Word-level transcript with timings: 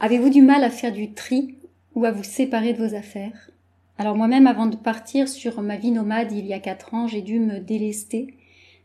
Avez-vous 0.00 0.30
du 0.30 0.42
mal 0.42 0.62
à 0.62 0.70
faire 0.70 0.92
du 0.92 1.12
tri 1.12 1.56
ou 1.96 2.04
à 2.04 2.12
vous 2.12 2.22
séparer 2.22 2.72
de 2.72 2.78
vos 2.78 2.94
affaires? 2.94 3.50
Alors 3.98 4.14
moi-même, 4.14 4.46
avant 4.46 4.66
de 4.66 4.76
partir 4.76 5.28
sur 5.28 5.60
ma 5.60 5.76
vie 5.76 5.90
nomade 5.90 6.30
il 6.30 6.46
y 6.46 6.52
a 6.52 6.60
quatre 6.60 6.94
ans, 6.94 7.08
j'ai 7.08 7.20
dû 7.20 7.40
me 7.40 7.58
délester 7.58 8.36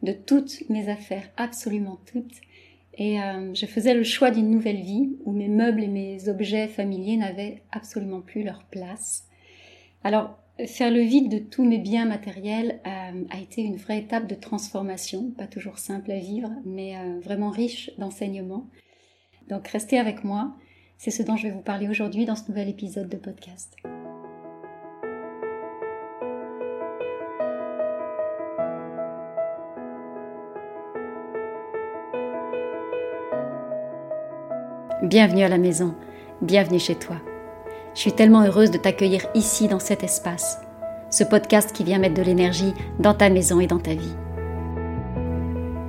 de 0.02 0.12
toutes 0.12 0.68
mes 0.70 0.90
affaires, 0.90 1.30
absolument 1.38 2.00
toutes. 2.12 2.42
Et 2.98 3.22
euh, 3.22 3.54
je 3.54 3.68
faisais 3.68 3.94
le 3.94 4.04
choix 4.04 4.32
d'une 4.32 4.50
nouvelle 4.50 4.82
vie 4.82 5.16
où 5.24 5.32
mes 5.34 5.50
meubles 5.50 5.84
et 5.84 5.88
mes 5.88 6.30
objets 6.30 6.68
familiers 6.68 7.18
n'avaient 7.18 7.62
absolument 7.72 8.22
plus 8.22 8.42
leur 8.42 8.64
place. 8.64 9.28
Alors, 10.04 10.40
faire 10.66 10.90
le 10.90 11.02
vide 11.02 11.30
de 11.30 11.38
tous 11.38 11.64
mes 11.64 11.78
biens 11.78 12.06
matériels 12.06 12.80
euh, 12.88 13.24
a 13.30 13.40
été 13.40 13.62
une 13.62 13.78
vraie 13.78 14.00
étape 14.00 14.26
de 14.26 14.36
transformation, 14.36 15.30
pas 15.38 15.48
toujours 15.48 15.78
simple 15.78 16.12
à 16.12 16.18
vivre, 16.18 16.50
mais 16.66 16.98
euh, 16.98 17.20
vraiment 17.20 17.52
riche 17.52 17.92
d'enseignements. 18.00 18.66
Donc 19.48 19.68
restez 19.68 20.00
avec 20.00 20.24
moi 20.24 20.56
c'est 21.04 21.12
ce 21.12 21.22
dont 21.22 21.36
je 21.36 21.48
vais 21.48 21.54
vous 21.54 21.60
parler 21.60 21.90
aujourd'hui 21.90 22.24
dans 22.24 22.38
ce 22.38 22.48
nouvel 22.48 22.70
épisode 22.70 23.10
de 23.10 23.18
podcast. 23.18 23.76
Bienvenue 35.04 35.44
à 35.44 35.50
la 35.50 35.58
maison, 35.58 35.94
bienvenue 36.42 36.80
chez 36.80 36.96
toi. 36.96 37.18
Je 37.94 38.00
suis 38.00 38.14
tellement 38.14 38.44
heureuse 38.44 38.72
de 38.72 38.78
t'accueillir 38.78 39.26
ici 39.36 39.68
dans 39.68 39.80
cet 39.80 40.06
espace, 40.06 40.62
ce 41.10 41.26
podcast 41.26 41.74
qui 41.74 41.84
vient 41.84 42.00
mettre 42.00 42.16
de 42.16 42.22
l'énergie 42.22 42.74
dans 43.00 43.14
ta 43.14 43.30
maison 43.30 43.60
et 43.60 43.68
dans 43.68 43.80
ta 43.80 43.94
vie. 43.94 44.16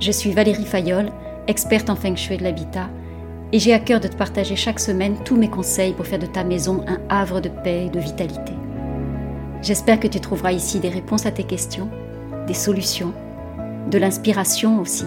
Je 0.01 0.11
suis 0.11 0.33
Valérie 0.33 0.65
Fayolle, 0.65 1.13
experte 1.47 1.89
en 1.89 1.95
feng 1.95 2.17
shui 2.17 2.35
de 2.35 2.43
l'habitat 2.43 2.89
et 3.51 3.59
j'ai 3.59 3.73
à 3.73 3.79
cœur 3.79 3.99
de 3.99 4.07
te 4.07 4.15
partager 4.15 4.55
chaque 4.55 4.79
semaine 4.79 5.17
tous 5.23 5.35
mes 5.35 5.49
conseils 5.49 5.93
pour 5.93 6.05
faire 6.05 6.19
de 6.19 6.25
ta 6.25 6.43
maison 6.43 6.83
un 6.87 6.99
havre 7.09 7.41
de 7.41 7.49
paix 7.49 7.85
et 7.85 7.89
de 7.89 7.99
vitalité. 7.99 8.53
J'espère 9.61 9.99
que 9.99 10.07
tu 10.07 10.19
trouveras 10.19 10.51
ici 10.51 10.79
des 10.79 10.89
réponses 10.89 11.25
à 11.25 11.31
tes 11.31 11.43
questions, 11.43 11.89
des 12.47 12.53
solutions, 12.53 13.13
de 13.89 13.97
l'inspiration 13.97 14.79
aussi, 14.79 15.05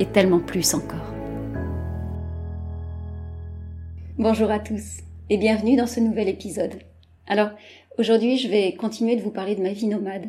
et 0.00 0.06
tellement 0.06 0.40
plus 0.40 0.74
encore. 0.74 1.12
Bonjour 4.18 4.50
à 4.50 4.58
tous 4.58 4.98
et 5.30 5.36
bienvenue 5.36 5.76
dans 5.76 5.86
ce 5.86 6.00
nouvel 6.00 6.28
épisode. 6.28 6.78
Alors, 7.26 7.50
aujourd'hui, 7.98 8.38
je 8.38 8.48
vais 8.48 8.72
continuer 8.74 9.16
de 9.16 9.22
vous 9.22 9.30
parler 9.30 9.54
de 9.54 9.62
ma 9.62 9.72
vie 9.72 9.86
nomade. 9.86 10.28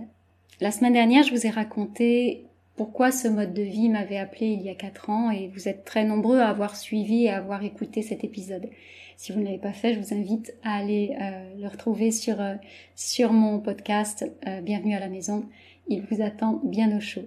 La 0.61 0.71
semaine 0.71 0.93
dernière, 0.93 1.23
je 1.23 1.31
vous 1.31 1.47
ai 1.47 1.49
raconté 1.49 2.48
pourquoi 2.79 3.11
ce 3.11 3.27
mode 3.27 3.53
de 3.53 3.61
vie 3.61 3.89
m'avait 3.89 4.15
appelé 4.15 4.45
il 4.47 4.61
y 4.61 4.69
a 4.69 4.73
quatre 4.73 5.09
ans 5.09 5.31
et 5.31 5.49
vous 5.49 5.67
êtes 5.67 5.83
très 5.83 6.05
nombreux 6.05 6.39
à 6.39 6.47
avoir 6.47 6.77
suivi 6.77 7.25
et 7.25 7.29
à 7.29 7.35
avoir 7.35 7.61
écouté 7.61 8.01
cet 8.01 8.23
épisode. 8.23 8.69
Si 9.17 9.33
vous 9.33 9.39
ne 9.41 9.43
l'avez 9.43 9.57
pas 9.57 9.73
fait, 9.73 9.93
je 9.93 9.99
vous 9.99 10.13
invite 10.13 10.55
à 10.63 10.77
aller 10.77 11.13
euh, 11.19 11.55
le 11.59 11.67
retrouver 11.67 12.11
sur, 12.11 12.39
euh, 12.39 12.55
sur 12.95 13.33
mon 13.33 13.59
podcast 13.59 14.25
euh, 14.47 14.61
Bienvenue 14.61 14.95
à 14.95 15.01
la 15.01 15.09
maison. 15.09 15.43
Il 15.89 16.03
vous 16.03 16.21
attend 16.21 16.61
bien 16.63 16.95
au 16.95 17.01
chaud. 17.01 17.25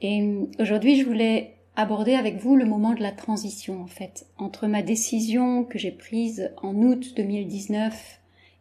Et 0.00 0.26
aujourd'hui, 0.58 0.98
je 0.98 1.04
voulais 1.04 1.56
aborder 1.76 2.14
avec 2.14 2.38
vous 2.38 2.56
le 2.56 2.64
moment 2.64 2.94
de 2.94 3.02
la 3.02 3.12
transition 3.12 3.82
en 3.82 3.86
fait 3.86 4.24
entre 4.38 4.66
ma 4.66 4.80
décision 4.80 5.64
que 5.64 5.78
j'ai 5.78 5.92
prise 5.92 6.52
en 6.62 6.74
août 6.76 7.12
2019 7.14 8.18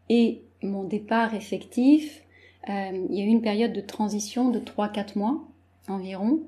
et 0.09 0.42
mon 0.64 0.84
départ 0.84 1.34
effectif. 1.34 2.26
il 2.68 3.08
y 3.09 3.22
a 3.22 3.24
eu 3.24 3.30
une 3.30 3.42
période 3.42 3.72
de 3.72 3.80
transition 3.80 4.50
de 4.50 4.59
3-4 4.59 5.18
mois 5.18 5.48
environ, 5.88 6.42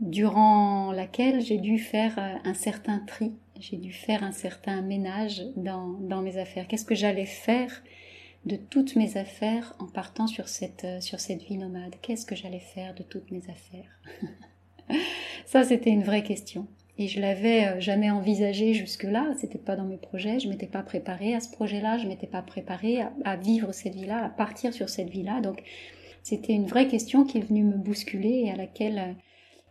durant 0.00 0.92
laquelle 0.92 1.40
j'ai 1.40 1.58
dû 1.58 1.78
faire 1.78 2.18
euh, 2.18 2.34
un 2.44 2.54
certain 2.54 2.98
tri, 2.98 3.32
j'ai 3.60 3.76
dû 3.76 3.92
faire 3.92 4.24
un 4.24 4.32
certain 4.32 4.82
ménage 4.82 5.42
dans, 5.56 5.88
dans 6.00 6.22
mes 6.22 6.38
affaires. 6.38 6.66
Qu'est-ce 6.66 6.84
que 6.84 6.94
j'allais 6.94 7.26
faire 7.26 7.82
de 8.44 8.56
toutes 8.56 8.96
mes 8.96 9.16
affaires 9.16 9.74
en 9.78 9.86
partant 9.86 10.26
sur 10.26 10.48
cette, 10.48 10.84
euh, 10.84 11.00
sur 11.00 11.20
cette 11.20 11.42
vie 11.42 11.56
nomade? 11.56 11.94
Qu'est-ce 12.02 12.26
que 12.26 12.34
j'allais 12.34 12.60
faire 12.60 12.94
de 12.94 13.02
toutes 13.02 13.30
mes 13.30 13.42
affaires? 13.48 14.00
Ça, 15.46 15.62
c'était 15.62 15.90
une 15.90 16.02
vraie 16.02 16.24
question. 16.24 16.66
Et 16.98 17.08
je 17.08 17.20
l'avais 17.20 17.66
euh, 17.66 17.80
jamais 17.80 18.10
envisagé 18.10 18.74
jusque-là, 18.74 19.34
c'était 19.38 19.58
pas 19.58 19.76
dans 19.76 19.84
mes 19.84 19.96
projets, 19.96 20.38
je 20.38 20.48
m'étais 20.48 20.66
pas 20.66 20.82
préparée 20.82 21.34
à 21.34 21.40
ce 21.40 21.50
projet-là, 21.50 21.98
je 21.98 22.06
m'étais 22.06 22.26
pas 22.26 22.42
préparée 22.42 23.00
à, 23.00 23.12
à, 23.24 23.36
vivre 23.36 23.72
cette 23.72 23.94
vie-là, 23.94 24.24
à 24.24 24.28
partir 24.28 24.72
sur 24.72 24.88
cette 24.88 25.10
vie-là. 25.10 25.40
Donc 25.40 25.62
c'était 26.24 26.54
une 26.54 26.66
vraie 26.66 26.88
question 26.88 27.24
qui 27.24 27.36
est 27.36 27.42
venue 27.42 27.64
me 27.64 27.76
bousculer 27.76 28.44
et 28.46 28.50
à 28.50 28.56
laquelle 28.56 28.98
euh, 28.98 29.12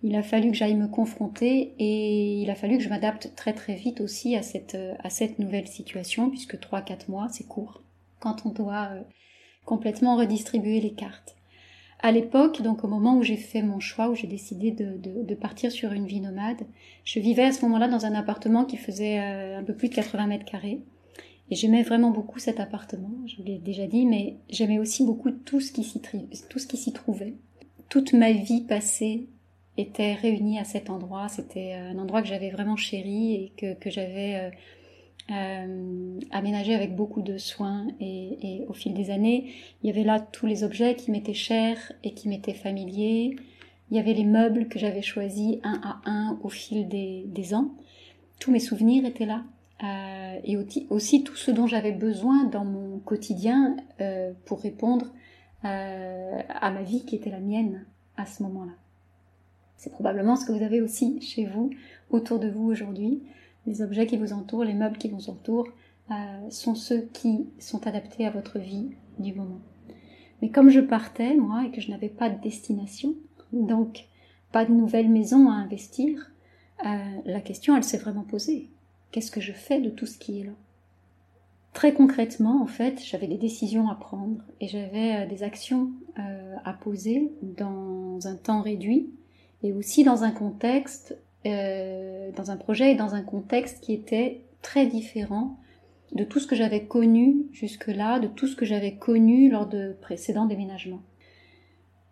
il 0.04 0.16
a 0.16 0.22
fallu 0.22 0.52
que 0.52 0.56
j'aille 0.56 0.76
me 0.76 0.88
confronter 0.88 1.74
et 1.80 2.36
il 2.40 2.50
a 2.52 2.56
fallu 2.56 2.78
que 2.78 2.84
je 2.84 2.90
m'adapte 2.90 3.34
très 3.36 3.54
très 3.54 3.74
vite 3.74 4.02
aussi 4.02 4.36
à 4.36 4.44
cette, 4.44 4.76
euh, 4.76 4.94
nouvelle 5.40 5.68
situation 5.68 6.30
puisque 6.30 6.56
3-4 6.56 7.10
mois 7.10 7.28
c'est 7.32 7.48
court 7.48 7.82
quand 8.20 8.46
on 8.46 8.50
doit 8.50 8.90
euh, 8.92 9.02
complètement 9.66 10.16
redistribuer 10.16 10.80
les 10.80 10.94
cartes. 10.94 11.36
À 12.02 12.12
l'époque, 12.12 12.62
donc 12.62 12.84
au 12.84 12.88
moment 12.88 13.18
où 13.18 13.24
j'ai 13.24 13.38
fait 13.38 13.64
mon 13.64 13.80
choix, 13.80 14.10
où 14.10 14.16
j'ai 14.16 14.28
décidé 14.28 14.70
de, 14.70 14.98
de, 14.98 15.24
de, 15.24 15.36
partir 15.36 15.72
sur 15.72 15.92
une 15.92 16.06
vie 16.06 16.22
nomade, 16.22 16.68
je 17.04 17.20
vivais 17.20 17.46
à 17.46 17.52
ce 17.52 17.64
moment-là 17.64 17.88
dans 17.88 18.06
un 18.06 18.14
appartement 18.14 18.66
qui 18.66 18.78
faisait 18.78 19.18
un 19.18 19.64
peu 19.64 19.74
plus 19.74 19.88
de 19.88 19.96
80 19.96 20.28
mètres 20.28 20.46
carrés. 20.46 20.82
Et 21.52 21.56
j'aimais 21.56 21.84
vraiment 21.84 22.12
beaucoup 22.12 22.40
cet 22.40 22.60
appartement, 22.60 23.12
je 23.28 23.38
vous 23.38 23.44
l'ai 23.44 23.58
déjà 23.58 23.86
dit, 23.86 24.06
mais 24.06 24.38
j'aimais 24.50 24.80
aussi 24.80 25.06
beaucoup 25.06 25.32
tout 25.32 25.60
ce 25.60 25.72
qui 25.72 25.84
s'y 25.84 26.94
trouvait. 26.94 27.36
Toute 27.90 28.14
ma 28.14 28.32
vie 28.32 28.62
passée 28.62 29.28
était 29.78 30.14
réunie 30.14 30.60
à 30.60 30.64
cet 30.64 30.90
endroit. 30.90 31.28
C'était 31.30 31.74
euh, 31.74 31.92
un 31.92 32.00
endroit 32.00 32.22
que 32.22 32.28
j'avais 32.28 32.50
vraiment 32.50 32.76
chéri 32.76 33.36
et 33.36 33.76
que, 33.76 33.90
j'avais 33.90 34.36
euh, 34.36 34.50
euh, 35.32 36.20
aménagé 36.32 36.76
avec 36.76 36.96
beaucoup 36.96 37.22
de 37.22 37.38
soin. 37.38 37.88
Et, 38.00 38.64
au 38.68 38.74
fil 38.74 38.94
des 38.94 39.10
années, 39.10 39.52
il 39.82 39.88
y 39.88 39.90
avait 39.90 40.04
là 40.04 40.20
tous 40.20 40.46
les 40.46 40.64
objets 40.64 40.96
qui 40.96 41.12
m'étaient 41.12 41.34
chers 41.34 41.92
et 42.04 42.14
qui 42.14 42.30
m'étaient 42.30 42.54
familiers. 42.54 43.36
Il 43.92 43.98
y 43.98 44.00
avait 44.00 44.14
les 44.14 44.26
meubles 44.26 44.68
que 44.68 44.80
j'avais 44.80 45.02
choisis 45.02 45.58
un 45.64 45.80
à 45.84 46.10
un 46.10 46.40
au 46.44 46.50
fil 46.50 46.88
des 46.88 47.54
ans. 47.54 47.72
Tous 48.40 48.52
mes 48.52 48.60
souvenirs 48.60 49.06
étaient 49.06 49.26
là. 49.26 49.44
Euh, 49.84 50.40
et 50.44 50.58
aussi, 50.90 51.24
tout 51.24 51.36
ce 51.36 51.52
dont 51.52 51.68
j'avais 51.68 51.92
besoin 51.92 52.46
dans 52.46 52.64
mon 52.64 53.00
quotidien 53.00 53.76
euh, 54.00 54.32
pour 54.46 54.62
répondre 54.62 55.08
euh, 55.66 56.42
à 56.48 56.72
ma 56.72 56.84
vie 56.84 57.06
qui 57.06 57.16
était 57.16 57.30
la 57.30 57.40
mienne 57.40 57.86
à 58.16 58.26
ce 58.26 58.44
moment-là. 58.44 58.74
C'est 59.76 59.92
probablement 59.92 60.38
ce 60.38 60.46
que 60.46 60.54
vous 60.54 60.64
avez 60.64 60.82
aussi 60.82 61.20
chez 61.20 61.46
vous, 61.46 61.72
autour 62.10 62.40
de 62.40 62.50
vous 62.50 62.64
aujourd'hui. 62.64 63.24
Les 63.66 63.82
objets 63.82 64.08
qui 64.08 64.18
vous 64.18 64.32
entourent, 64.32 64.64
les 64.64 64.74
meubles 64.74 64.98
qui 64.98 65.10
vous 65.10 65.30
entourent, 65.30 65.68
sont 66.50 66.76
ceux 66.76 67.02
qui 67.14 67.48
sont 67.60 67.88
adaptés 67.88 68.26
à 68.26 68.30
votre 68.30 68.60
vie 68.60 68.92
du 69.20 69.34
moment. 69.34 69.62
Mais 70.42 70.50
comme 70.50 70.70
je 70.70 70.82
partais, 70.82 71.36
moi, 71.36 71.66
et 71.66 71.72
que 71.72 71.82
je 71.82 71.90
n'avais 71.90 72.10
pas 72.10 72.30
de 72.30 72.40
destination, 72.42 73.16
donc 73.52 74.06
pas 74.52 74.66
de 74.66 74.72
nouvelle 74.72 75.10
maison 75.10 75.50
à 75.50 75.54
investir, 75.54 76.32
la 76.84 77.42
question, 77.42 77.76
elle 77.76 77.84
s'est 77.84 77.98
vraiment 77.98 78.24
posée. 78.24 78.73
Qu'est-ce 79.14 79.30
que 79.30 79.42
je 79.42 79.54
fais 79.54 79.80
de 79.80 79.92
tout 79.92 80.08
ce 80.08 80.18
qui 80.18 80.40
est 80.40 80.44
là? 80.44 80.54
Très 81.72 81.94
concrètement, 81.94 82.64
en 82.64 82.66
fait, 82.66 83.00
j'avais 83.06 83.28
des 83.28 83.38
décisions 83.38 83.88
à 83.88 83.94
prendre 83.94 84.42
et 84.60 84.68
j'avais 84.68 85.18
euh, 85.18 85.28
des 85.28 85.44
actions 85.44 85.92
euh, 86.18 86.56
à 86.66 86.74
poser 86.74 87.32
dans 87.44 88.18
un 88.26 88.36
temps 88.36 88.64
réduit 88.64 89.12
et 89.62 89.72
aussi 89.72 90.04
dans 90.04 90.24
un 90.24 90.32
contexte, 90.32 91.16
euh, 91.46 92.32
dans 92.32 92.50
un 92.50 92.58
projet 92.58 92.94
et 92.94 92.96
dans 92.96 93.14
un 93.14 93.22
contexte 93.22 93.82
qui 93.82 93.94
était 93.94 94.42
très 94.64 94.88
différent 94.88 95.58
de 96.14 96.24
tout 96.24 96.40
ce 96.40 96.48
que 96.48 96.56
j'avais 96.56 96.86
connu 96.86 97.46
jusque-là, 97.52 98.20
de 98.20 98.28
tout 98.28 98.48
ce 98.48 98.56
que 98.56 98.66
j'avais 98.66 98.96
connu 98.96 99.48
lors 99.48 99.68
de 99.68 99.96
précédents 100.02 100.48
déménagements. 100.48 101.04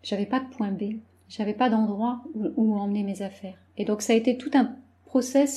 J'avais 0.04 0.28
pas 0.28 0.40
de 0.40 0.50
point 0.50 0.72
B, 0.72 0.98
j'avais 1.30 1.56
pas 1.56 1.72
d'endroit 1.72 2.22
où, 2.36 2.46
où 2.58 2.76
emmener 2.76 3.02
mes 3.02 3.24
affaires. 3.24 3.58
Et 3.78 3.86
donc 3.86 4.04
ça 4.04 4.14
a 4.14 4.16
été 4.16 4.38
tout 4.38 4.52
un 4.54 4.76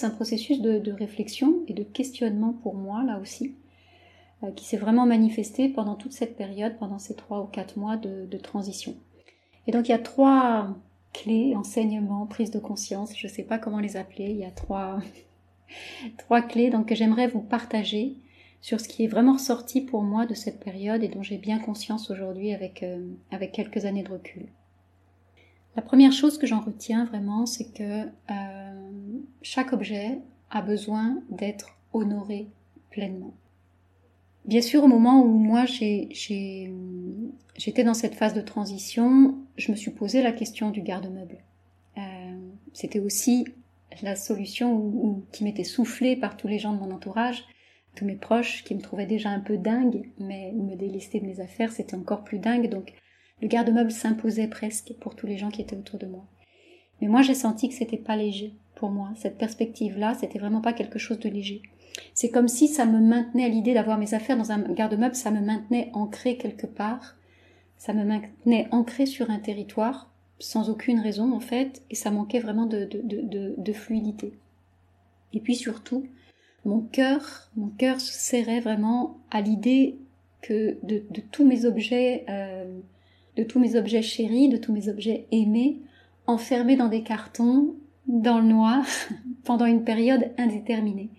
un 0.02 0.10
processus 0.10 0.60
de, 0.60 0.92
réflexion 0.92 1.62
et 1.68 1.74
de 1.74 1.82
questionnement 1.82 2.52
pour 2.52 2.74
moi, 2.74 3.02
là 3.04 3.18
aussi, 3.20 3.54
euh, 4.42 4.50
qui 4.50 4.64
s'est 4.64 4.76
vraiment 4.76 5.06
manifesté 5.06 5.68
pendant 5.68 5.94
toute 5.94 6.12
cette 6.12 6.36
période, 6.36 6.76
pendant 6.78 6.98
ces 6.98 7.14
trois 7.14 7.42
ou 7.42 7.46
quatre 7.46 7.78
mois 7.78 7.96
de, 7.96 8.38
transition. 8.38 8.96
Et 9.66 9.72
donc 9.72 9.88
il 9.88 9.92
y 9.92 9.94
a 9.94 9.98
trois 9.98 10.76
clés, 11.12 11.54
enseignements, 11.54 12.26
prise 12.26 12.50
de 12.50 12.58
conscience, 12.58 13.16
je 13.16 13.26
ne 13.26 13.32
sais 13.32 13.44
pas 13.44 13.58
comment 13.58 13.78
les 13.78 13.96
appeler, 13.96 14.30
il 14.30 14.38
y 14.38 14.44
a 14.44 14.50
trois, 14.50 14.98
trois 16.18 16.42
clés 16.42 16.70
donc, 16.70 16.86
que 16.86 16.94
j'aimerais 16.94 17.28
vous 17.28 17.40
partager 17.40 18.16
sur 18.60 18.80
ce 18.80 18.88
qui 18.88 19.04
est 19.04 19.08
vraiment 19.08 19.34
ressorti 19.34 19.82
pour 19.82 20.02
moi 20.02 20.26
de 20.26 20.34
cette 20.34 20.58
période 20.58 21.02
et 21.04 21.08
dont 21.08 21.22
j'ai 21.22 21.38
bien 21.38 21.58
conscience 21.58 22.10
aujourd'hui 22.10 22.52
avec, 22.52 22.82
euh, 22.82 23.06
avec 23.30 23.52
quelques 23.52 23.84
années 23.84 24.02
de 24.02 24.10
recul. 24.10 24.48
La 25.76 25.82
première 25.82 26.12
chose 26.12 26.38
que 26.38 26.46
j'en 26.46 26.60
retiens 26.60 27.04
vraiment, 27.04 27.46
c'est 27.46 27.72
que 27.72 28.06
euh, 28.30 29.18
chaque 29.42 29.72
objet 29.72 30.18
a 30.50 30.62
besoin 30.62 31.22
d'être 31.30 31.76
honoré 31.92 32.48
pleinement. 32.90 33.34
Bien 34.44 34.60
sûr, 34.60 34.84
au 34.84 34.88
moment 34.88 35.22
où 35.22 35.28
moi 35.38 35.64
j'étais 35.64 36.70
dans 37.84 37.94
cette 37.94 38.14
phase 38.14 38.34
de 38.34 38.40
transition, 38.40 39.36
je 39.56 39.72
me 39.72 39.76
suis 39.76 39.90
posé 39.90 40.22
la 40.22 40.32
question 40.32 40.70
du 40.70 40.82
garde-meuble. 40.82 41.38
Euh, 41.98 42.00
C'était 42.72 43.00
aussi 43.00 43.46
la 44.02 44.16
solution 44.16 44.76
ou, 44.76 45.24
qui 45.32 45.44
m'était 45.44 45.64
soufflée 45.64 46.14
par 46.16 46.36
tous 46.36 46.48
les 46.48 46.58
gens 46.58 46.72
de 46.72 46.78
mon 46.78 46.90
entourage, 46.90 47.44
tous 47.96 48.04
mes 48.04 48.16
proches 48.16 48.64
qui 48.64 48.74
me 48.74 48.80
trouvaient 48.80 49.06
déjà 49.06 49.30
un 49.30 49.40
peu 49.40 49.56
dingue, 49.56 50.10
mais 50.18 50.52
me 50.52 50.74
délester 50.74 51.20
de 51.20 51.26
mes 51.26 51.40
affaires, 51.40 51.72
c'était 51.72 51.96
encore 51.96 52.24
plus 52.24 52.38
dingue. 52.38 52.68
Donc 52.68 52.92
le 53.44 53.48
garde-meuble 53.48 53.92
s'imposait 53.92 54.48
presque 54.48 54.94
pour 55.00 55.14
tous 55.14 55.26
les 55.26 55.36
gens 55.36 55.50
qui 55.50 55.60
étaient 55.60 55.76
autour 55.76 55.98
de 55.98 56.06
moi. 56.06 56.24
Mais 57.02 57.08
moi, 57.08 57.20
j'ai 57.20 57.34
senti 57.34 57.68
que 57.68 57.74
c'était 57.74 57.98
pas 57.98 58.16
léger 58.16 58.54
pour 58.74 58.88
moi. 58.88 59.10
Cette 59.16 59.36
perspective-là, 59.36 60.14
c'était 60.14 60.38
vraiment 60.38 60.62
pas 60.62 60.72
quelque 60.72 60.98
chose 60.98 61.18
de 61.18 61.28
léger. 61.28 61.60
C'est 62.14 62.30
comme 62.30 62.48
si 62.48 62.68
ça 62.68 62.86
me 62.86 63.00
maintenait 63.00 63.50
l'idée 63.50 63.74
d'avoir 63.74 63.98
mes 63.98 64.14
affaires 64.14 64.38
dans 64.38 64.50
un 64.50 64.60
garde-meuble, 64.60 65.14
ça 65.14 65.30
me 65.30 65.42
maintenait 65.42 65.90
ancré 65.92 66.38
quelque 66.38 66.66
part, 66.66 67.16
ça 67.76 67.92
me 67.92 68.02
maintenait 68.02 68.66
ancré 68.70 69.04
sur 69.04 69.28
un 69.28 69.38
territoire, 69.38 70.10
sans 70.38 70.70
aucune 70.70 71.00
raison 71.00 71.34
en 71.34 71.40
fait, 71.40 71.82
et 71.90 71.96
ça 71.96 72.10
manquait 72.10 72.40
vraiment 72.40 72.64
de, 72.64 72.88
de, 72.94 73.54
de, 73.58 73.72
fluidité. 73.74 74.32
Et 75.34 75.40
puis 75.40 75.54
surtout, 75.54 76.06
mon 76.64 76.80
cœur, 76.80 77.50
mon 77.56 77.68
cœur 77.68 78.00
se 78.00 78.14
serrait 78.14 78.60
vraiment 78.60 79.18
à 79.30 79.42
l'idée 79.42 79.98
que 80.40 80.78
de, 80.82 81.04
tous 81.30 81.44
mes 81.44 81.66
objets, 81.66 82.24
euh, 82.30 82.80
de 83.36 83.42
tous 83.42 83.58
mes 83.58 83.76
objets 83.76 84.02
chéris, 84.02 84.48
de 84.48 84.56
tous 84.56 84.72
mes 84.72 84.88
objets 84.88 85.26
aimés, 85.30 85.80
enfermés 86.26 86.76
dans 86.76 86.88
des 86.88 87.02
cartons, 87.02 87.74
dans 88.06 88.38
le 88.38 88.46
noir, 88.46 88.84
pendant 89.44 89.66
une 89.66 89.84
période 89.84 90.30
indéterminée. 90.38 91.10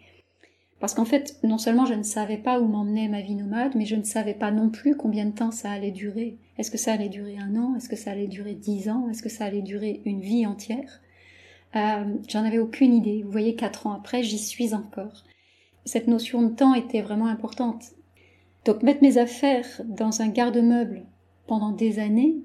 Parce 0.80 0.94
qu'en 0.94 1.06
fait, 1.06 1.40
non 1.44 1.58
seulement 1.58 1.86
je 1.86 1.94
ne 1.94 2.04
savais 2.04 2.38
pas 2.38 2.60
où 2.60 2.68
m'emmenait 2.68 3.08
ma 3.08 3.22
vie 3.22 3.36
nomade, 3.36 3.76
mais 3.76 3.86
je 3.86 3.96
ne 3.96 4.04
savais 4.04 4.34
pas 4.34 4.52
non 4.52 4.70
plus 4.70 4.96
combien 4.96 5.26
de 5.26 5.32
temps 5.32 5.52
ça 5.52 5.72
allait 5.72 5.92
durer. 5.92 6.38
Est-ce 6.58 6.70
que 6.70 6.78
ça 6.78 6.94
allait 6.94 7.10
durer 7.10 7.38
un 7.38 7.56
an? 7.56 7.76
Est-ce 7.76 7.90
que 7.90 7.96
ça 7.96 8.12
allait 8.12 8.28
durer 8.28 8.54
dix 8.54 8.90
ans? 8.90 9.08
Est-ce 9.10 9.24
que 9.24 9.30
ça 9.30 9.46
allait 9.46 9.62
durer 9.62 10.02
une 10.06 10.22
vie 10.22 10.46
entière? 10.46 11.02
Euh, 11.76 12.04
J'en 12.28 12.44
avais 12.44 12.60
aucune 12.60 12.94
idée. 12.94 13.24
Vous 13.24 13.32
voyez, 13.32 13.56
quatre 13.56 13.88
ans 13.88 13.94
après, 13.94 14.22
j'y 14.22 14.38
suis 14.38 14.74
encore. 14.74 15.24
Cette 15.86 16.08
notion 16.08 16.42
de 16.42 16.54
temps 16.54 16.74
était 16.74 17.02
vraiment 17.02 17.28
importante. 17.28 17.92
Donc 18.66 18.84
mettre 18.84 19.02
mes 19.02 19.18
affaires 19.18 19.82
dans 19.86 20.22
un 20.22 20.28
garde-meuble 20.28 21.04
pendant 21.48 21.72
des 21.72 22.00
années, 22.00 22.36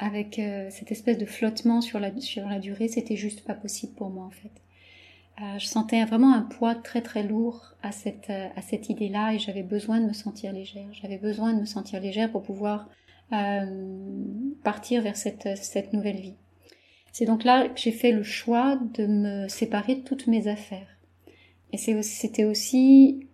avec 0.00 0.38
euh, 0.38 0.68
cette 0.70 0.90
espèce 0.90 1.18
de 1.18 1.26
flottement 1.26 1.82
sur 1.82 2.00
la, 2.00 2.18
sur 2.20 2.48
la 2.48 2.58
durée, 2.58 2.88
c'était 2.88 3.16
juste 3.16 3.44
pas 3.44 3.54
possible 3.54 3.92
pour 3.94 4.08
moi 4.08 4.24
en 4.24 4.30
fait. 4.30 4.50
Euh, 5.40 5.58
je 5.58 5.66
sentais 5.66 6.04
vraiment 6.04 6.34
un 6.34 6.42
poids 6.42 6.74
très 6.74 7.02
très 7.02 7.22
lourd 7.22 7.74
à 7.82 7.92
cette, 7.92 8.30
euh, 8.30 8.48
à 8.56 8.62
cette 8.62 8.88
idée-là 8.88 9.34
et 9.34 9.38
j'avais 9.38 9.62
besoin 9.62 10.00
de 10.00 10.06
me 10.06 10.12
sentir 10.12 10.52
légère. 10.52 10.88
J'avais 10.92 11.18
besoin 11.18 11.52
de 11.52 11.60
me 11.60 11.66
sentir 11.66 12.00
légère 12.00 12.30
pour 12.30 12.42
pouvoir 12.42 12.88
partir 14.64 15.02
vers 15.02 15.16
cette, 15.16 15.56
cette 15.56 15.92
nouvelle 15.92 16.16
vie. 16.16 16.34
C'est 17.12 17.26
donc 17.26 17.44
là 17.44 17.68
que 17.68 17.78
j'ai 17.78 17.92
fait 17.92 18.10
le 18.10 18.24
choix 18.24 18.76
de 18.94 19.06
me 19.06 19.46
séparer 19.46 19.94
de 19.94 20.00
toutes 20.00 20.26
mes 20.26 20.48
affaires. 20.48 20.98
Et 21.72 21.76
c'était 21.76 22.42
aussi, 22.42 23.28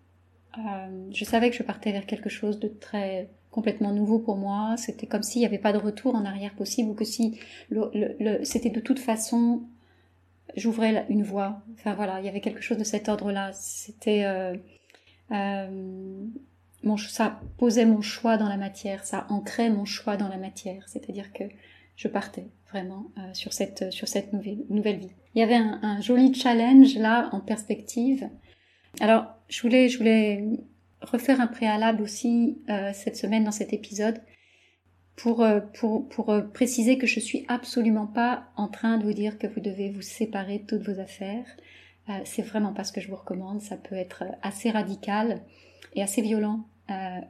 je 0.54 1.24
savais 1.24 1.48
que 1.48 1.56
je 1.56 1.62
partais 1.62 1.92
vers 1.92 2.04
quelque 2.04 2.28
chose 2.28 2.60
de 2.60 2.68
très 2.68 3.30
complètement 3.56 3.90
nouveau 3.90 4.18
pour 4.18 4.36
moi. 4.36 4.76
C'était 4.76 5.06
comme 5.06 5.22
s'il 5.22 5.40
n'y 5.40 5.46
avait 5.46 5.56
pas 5.56 5.72
de 5.72 5.78
retour 5.78 6.14
en 6.14 6.26
arrière 6.26 6.54
possible 6.54 6.90
ou 6.90 6.94
que 6.94 7.06
si 7.06 7.40
c'était 8.42 8.68
de 8.68 8.80
toute 8.80 8.98
façon 8.98 9.62
j'ouvrais 10.56 11.06
une 11.08 11.22
voie. 11.22 11.62
Enfin 11.72 11.94
voilà, 11.94 12.20
il 12.20 12.26
y 12.26 12.28
avait 12.28 12.42
quelque 12.42 12.60
chose 12.60 12.76
de 12.76 12.84
cet 12.84 13.08
ordre-là. 13.08 13.52
C'était 13.54 14.24
euh, 14.26 14.54
euh, 15.32 16.26
mon, 16.82 16.98
ça 16.98 17.40
posait 17.56 17.86
mon 17.86 18.02
choix 18.02 18.36
dans 18.36 18.48
la 18.48 18.58
matière, 18.58 19.04
ça 19.04 19.26
ancrait 19.30 19.70
mon 19.70 19.86
choix 19.86 20.18
dans 20.18 20.28
la 20.28 20.36
matière. 20.36 20.86
C'est-à-dire 20.86 21.32
que 21.32 21.44
je 21.96 22.08
partais 22.08 22.48
vraiment 22.70 23.06
euh, 23.16 23.32
sur 23.32 23.54
cette 23.54 23.90
sur 23.90 24.06
cette 24.06 24.34
nouvelle 24.34 24.64
nouvelle 24.68 24.98
vie. 24.98 25.12
Il 25.34 25.40
y 25.40 25.42
avait 25.42 25.54
un, 25.54 25.80
un, 25.82 26.02
joli 26.02 26.34
challenge 26.34 26.94
là 26.98 27.30
en 27.32 27.40
perspective. 27.40 28.28
Alors 29.00 29.24
je 29.48 29.62
voulais 29.62 29.88
je 29.88 29.96
voulais 29.96 30.44
refaire 31.02 31.40
un 31.40 31.46
préalable 31.46 32.02
aussi 32.02 32.58
euh, 32.68 32.90
cette 32.94 33.16
semaine 33.16 33.44
dans 33.44 33.52
cet 33.52 33.72
épisode 33.72 34.20
pour, 35.16 35.42
euh, 35.42 35.60
pour, 35.60 36.08
pour 36.08 36.30
euh, 36.30 36.42
préciser 36.42 36.98
que 36.98 37.06
je 37.06 37.20
suis 37.20 37.44
absolument 37.48 38.06
pas 38.06 38.44
en 38.56 38.68
train 38.68 38.98
de 38.98 39.04
vous 39.04 39.12
dire 39.12 39.38
que 39.38 39.46
vous 39.46 39.60
devez 39.60 39.90
vous 39.90 40.02
séparer 40.02 40.58
de 40.58 40.66
toutes 40.66 40.88
vos 40.88 41.00
affaires. 41.00 41.46
C'est 42.24 42.42
vraiment 42.42 42.72
pas 42.72 42.84
ce 42.84 42.92
que 42.92 43.00
je 43.00 43.08
vous 43.08 43.16
recommande. 43.16 43.60
Ça 43.60 43.76
peut 43.76 43.96
être 43.96 44.22
assez 44.40 44.70
radical 44.70 45.42
et 45.96 46.04
assez 46.04 46.22
violent 46.22 46.64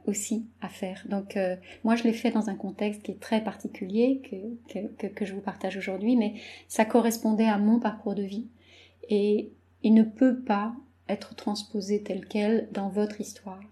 aussi 0.05 0.45
à 0.61 0.69
faire. 0.69 1.03
Donc 1.09 1.35
moi 1.83 1.95
je 1.95 2.03
l'ai 2.03 2.13
fait 2.13 2.29
dans 2.29 2.51
un 2.51 2.53
contexte 2.53 3.01
qui 3.01 3.09
est 3.09 3.19
très 3.19 3.43
particulier 3.43 4.21
que, 4.29 4.87
que, 4.99 5.07
que 5.07 5.25
je 5.25 5.33
vous 5.33 5.41
partage 5.41 5.77
aujourd'hui, 5.77 6.15
mais 6.15 6.35
ça 6.67 6.85
correspondait 6.85 7.47
à 7.47 7.57
mon 7.57 7.79
parcours 7.79 8.13
de 8.13 8.21
vie 8.21 8.49
et 9.09 9.51
il 9.81 9.95
ne 9.95 10.03
peut 10.03 10.41
pas 10.41 10.75
être 11.09 11.35
transposé 11.35 12.03
tel 12.03 12.25
quel 12.25 12.69
dans 12.71 12.89
votre 12.89 13.21
histoire. 13.21 13.63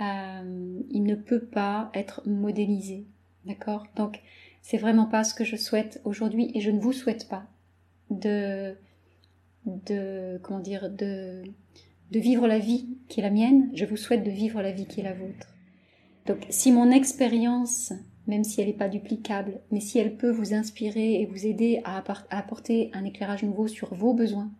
Euh, 0.00 0.80
il 0.90 1.02
ne 1.04 1.14
peut 1.14 1.44
pas 1.44 1.90
être 1.94 2.22
modélisé 2.26 3.06
D'accord? 3.44 3.86
Donc, 3.96 4.20
c'est 4.60 4.78
vraiment 4.78 5.06
pas 5.06 5.24
ce 5.24 5.34
que 5.34 5.44
je 5.44 5.56
souhaite 5.56 6.00
aujourd'hui 6.04 6.50
et 6.54 6.60
je 6.60 6.70
ne 6.70 6.78
vous 6.78 6.92
souhaite 6.92 7.28
pas 7.28 7.44
de, 8.10 8.76
de, 9.66 10.38
comment 10.42 10.60
dire, 10.60 10.90
de, 10.90 11.42
de 12.12 12.20
vivre 12.20 12.46
la 12.46 12.58
vie 12.58 12.86
qui 13.08 13.20
est 13.20 13.22
la 13.22 13.30
mienne. 13.30 13.70
Je 13.74 13.84
vous 13.84 13.96
souhaite 13.96 14.24
de 14.24 14.30
vivre 14.30 14.62
la 14.62 14.70
vie 14.70 14.86
qui 14.86 15.00
est 15.00 15.04
la 15.04 15.14
vôtre. 15.14 15.48
Donc, 16.26 16.46
si 16.50 16.70
mon 16.70 16.92
expérience, 16.92 17.92
même 18.28 18.44
si 18.44 18.60
elle 18.60 18.68
n'est 18.68 18.74
pas 18.74 18.88
duplicable, 18.88 19.60
mais 19.72 19.80
si 19.80 19.98
elle 19.98 20.16
peut 20.16 20.30
vous 20.30 20.54
inspirer 20.54 21.20
et 21.20 21.26
vous 21.26 21.46
aider 21.46 21.80
à, 21.84 22.02
apporter 22.30 22.90
un 22.92 23.04
éclairage 23.04 23.42
nouveau 23.42 23.66
sur 23.66 23.92
vos 23.94 24.14
besoins, 24.14 24.52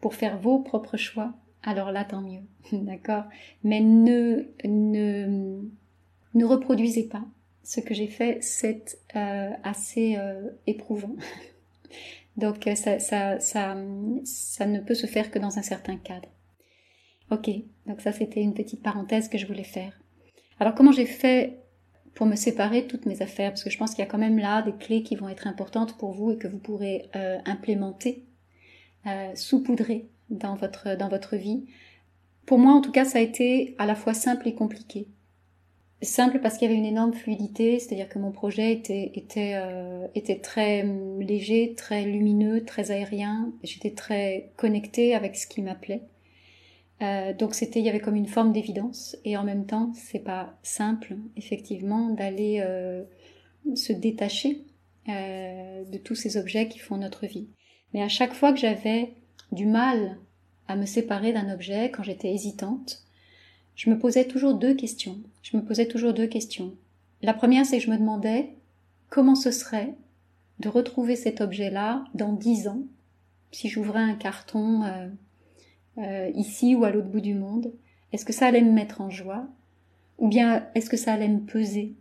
pour 0.00 0.14
faire 0.14 0.38
vos 0.38 0.60
propres 0.60 0.96
choix, 0.96 1.34
alors 1.62 1.92
là, 1.92 2.04
tant 2.04 2.20
mieux. 2.20 2.42
D'accord 2.72 3.24
Mais 3.64 3.80
ne, 3.80 4.44
ne, 4.64 5.60
ne 6.34 6.44
reproduisez 6.44 7.04
pas 7.04 7.24
ce 7.68 7.80
que 7.80 7.92
j'ai 7.92 8.06
fait, 8.06 8.38
c'est 8.40 8.98
euh, 9.14 9.50
assez 9.62 10.16
euh, 10.16 10.48
éprouvant. 10.66 11.14
Donc 12.38 12.66
euh, 12.66 12.74
ça, 12.74 12.98
ça, 12.98 13.38
ça, 13.40 13.76
ça 14.24 14.66
ne 14.66 14.80
peut 14.80 14.94
se 14.94 15.06
faire 15.06 15.30
que 15.30 15.38
dans 15.38 15.58
un 15.58 15.62
certain 15.62 15.96
cadre. 15.96 16.28
Ok, 17.30 17.50
donc 17.84 18.00
ça 18.00 18.10
c'était 18.10 18.40
une 18.40 18.54
petite 18.54 18.82
parenthèse 18.82 19.28
que 19.28 19.36
je 19.36 19.46
voulais 19.46 19.62
faire. 19.62 20.00
Alors 20.60 20.74
comment 20.74 20.92
j'ai 20.92 21.04
fait 21.04 21.58
pour 22.14 22.24
me 22.24 22.36
séparer 22.36 22.82
de 22.82 22.86
toutes 22.86 23.04
mes 23.04 23.20
affaires? 23.20 23.50
Parce 23.50 23.64
que 23.64 23.68
je 23.68 23.76
pense 23.76 23.90
qu'il 23.90 23.98
y 23.98 24.08
a 24.08 24.10
quand 24.10 24.16
même 24.16 24.38
là 24.38 24.62
des 24.62 24.72
clés 24.72 25.02
qui 25.02 25.14
vont 25.14 25.28
être 25.28 25.46
importantes 25.46 25.98
pour 25.98 26.12
vous 26.12 26.30
et 26.30 26.38
que 26.38 26.48
vous 26.48 26.56
pourrez 26.56 27.10
implémenter, 27.44 28.24
saupoudrer 29.34 30.08
dans 30.30 30.54
votre, 30.54 30.96
dans 30.96 31.08
votre 31.08 31.36
vie. 31.36 31.64
Pour 32.46 32.58
moi 32.58 32.72
en 32.72 32.80
tout 32.80 32.92
cas 32.92 33.04
ça 33.04 33.18
a 33.18 33.22
été 33.22 33.74
à 33.78 33.86
la 33.86 33.94
fois 33.94 34.14
simple 34.14 34.48
et 34.48 34.54
compliqué. 34.54 35.08
Simple 36.00 36.38
parce 36.40 36.58
qu'il 36.58 36.68
y 36.68 36.70
avait 36.70 36.78
une 36.78 36.86
énorme 36.86 37.12
fluidité, 37.12 37.80
c'est-à-dire 37.80 38.08
que 38.08 38.20
mon 38.20 38.30
projet 38.30 38.72
était 38.72 39.10
était 39.14 39.54
euh, 39.56 40.06
était 40.14 40.38
très 40.38 40.82
hum, 40.82 41.20
léger, 41.20 41.74
très 41.76 42.04
lumineux, 42.04 42.64
très 42.64 42.92
aérien. 42.92 43.52
J'étais 43.64 43.90
très 43.90 44.52
connectée 44.56 45.14
avec 45.14 45.36
ce 45.36 45.46
qui 45.48 45.60
m'appelait. 45.60 46.02
Euh, 47.00 47.32
donc 47.32 47.54
c'était, 47.54 47.78
il 47.78 47.86
y 47.86 47.88
avait 47.88 48.00
comme 48.00 48.16
une 48.16 48.26
forme 48.26 48.52
d'évidence 48.52 49.16
et 49.24 49.36
en 49.36 49.44
même 49.44 49.66
temps, 49.66 49.92
c'est 49.94 50.18
pas 50.18 50.58
simple, 50.62 51.16
effectivement, 51.36 52.10
d'aller 52.10 52.60
euh, 52.60 53.04
se 53.74 53.92
détacher 53.92 54.64
euh, 55.08 55.84
de 55.84 55.98
tous 55.98 56.16
ces 56.16 56.36
objets 56.36 56.68
qui 56.68 56.78
font 56.78 56.96
notre 56.96 57.26
vie. 57.26 57.48
Mais 57.94 58.02
à 58.02 58.08
chaque 58.08 58.34
fois 58.34 58.52
que 58.52 58.58
j'avais 58.58 59.12
du 59.52 59.66
mal 59.66 60.18
à 60.66 60.76
me 60.76 60.86
séparer 60.86 61.32
d'un 61.32 61.52
objet, 61.52 61.90
quand 61.90 62.02
j'étais 62.02 62.32
hésitante, 62.32 63.02
je 63.74 63.90
me 63.90 63.98
posais 63.98 64.26
toujours 64.26 64.54
deux 64.54 64.74
questions. 64.74 65.18
Je 65.42 65.56
me 65.56 65.62
posais 65.62 65.86
toujours 65.86 66.12
deux 66.12 66.26
questions. 66.26 66.74
La 67.22 67.34
première, 67.34 67.64
c'est 67.64 67.78
que 67.78 67.84
je 67.84 67.90
me 67.90 67.96
demandais 67.96 68.50
comment 69.08 69.34
ce 69.34 69.50
serait 69.50 69.94
de 70.60 70.68
retrouver 70.68 71.16
cet 71.16 71.40
objet-là 71.40 72.04
dans 72.14 72.32
dix 72.32 72.68
ans, 72.68 72.82
si 73.52 73.68
j'ouvrais 73.68 74.00
un 74.00 74.14
carton 74.14 74.82
euh, 74.82 75.08
euh, 75.98 76.30
ici 76.34 76.74
ou 76.74 76.84
à 76.84 76.90
l'autre 76.90 77.08
bout 77.08 77.20
du 77.20 77.34
monde. 77.34 77.72
Est-ce 78.12 78.24
que 78.24 78.32
ça 78.32 78.46
allait 78.46 78.62
me 78.62 78.72
mettre 78.72 79.00
en 79.00 79.10
joie? 79.10 79.46
Ou 80.18 80.28
bien 80.28 80.66
est-ce 80.74 80.90
que 80.90 80.96
ça 80.96 81.12
allait 81.12 81.28
me 81.28 81.40
peser? 81.40 81.94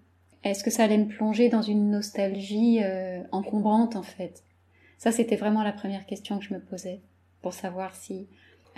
Est-ce 0.43 0.63
que 0.63 0.71
ça 0.71 0.83
allait 0.83 0.97
me 0.97 1.07
plonger 1.07 1.49
dans 1.49 1.61
une 1.61 1.91
nostalgie 1.91 2.79
euh, 2.81 3.21
encombrante 3.31 3.95
en 3.95 4.03
fait? 4.03 4.43
Ça, 4.97 5.11
c'était 5.11 5.35
vraiment 5.35 5.63
la 5.63 5.73
première 5.73 6.05
question 6.05 6.39
que 6.39 6.45
je 6.45 6.53
me 6.53 6.59
posais 6.59 7.01
pour 7.41 7.53
savoir 7.53 7.95
si 7.95 8.27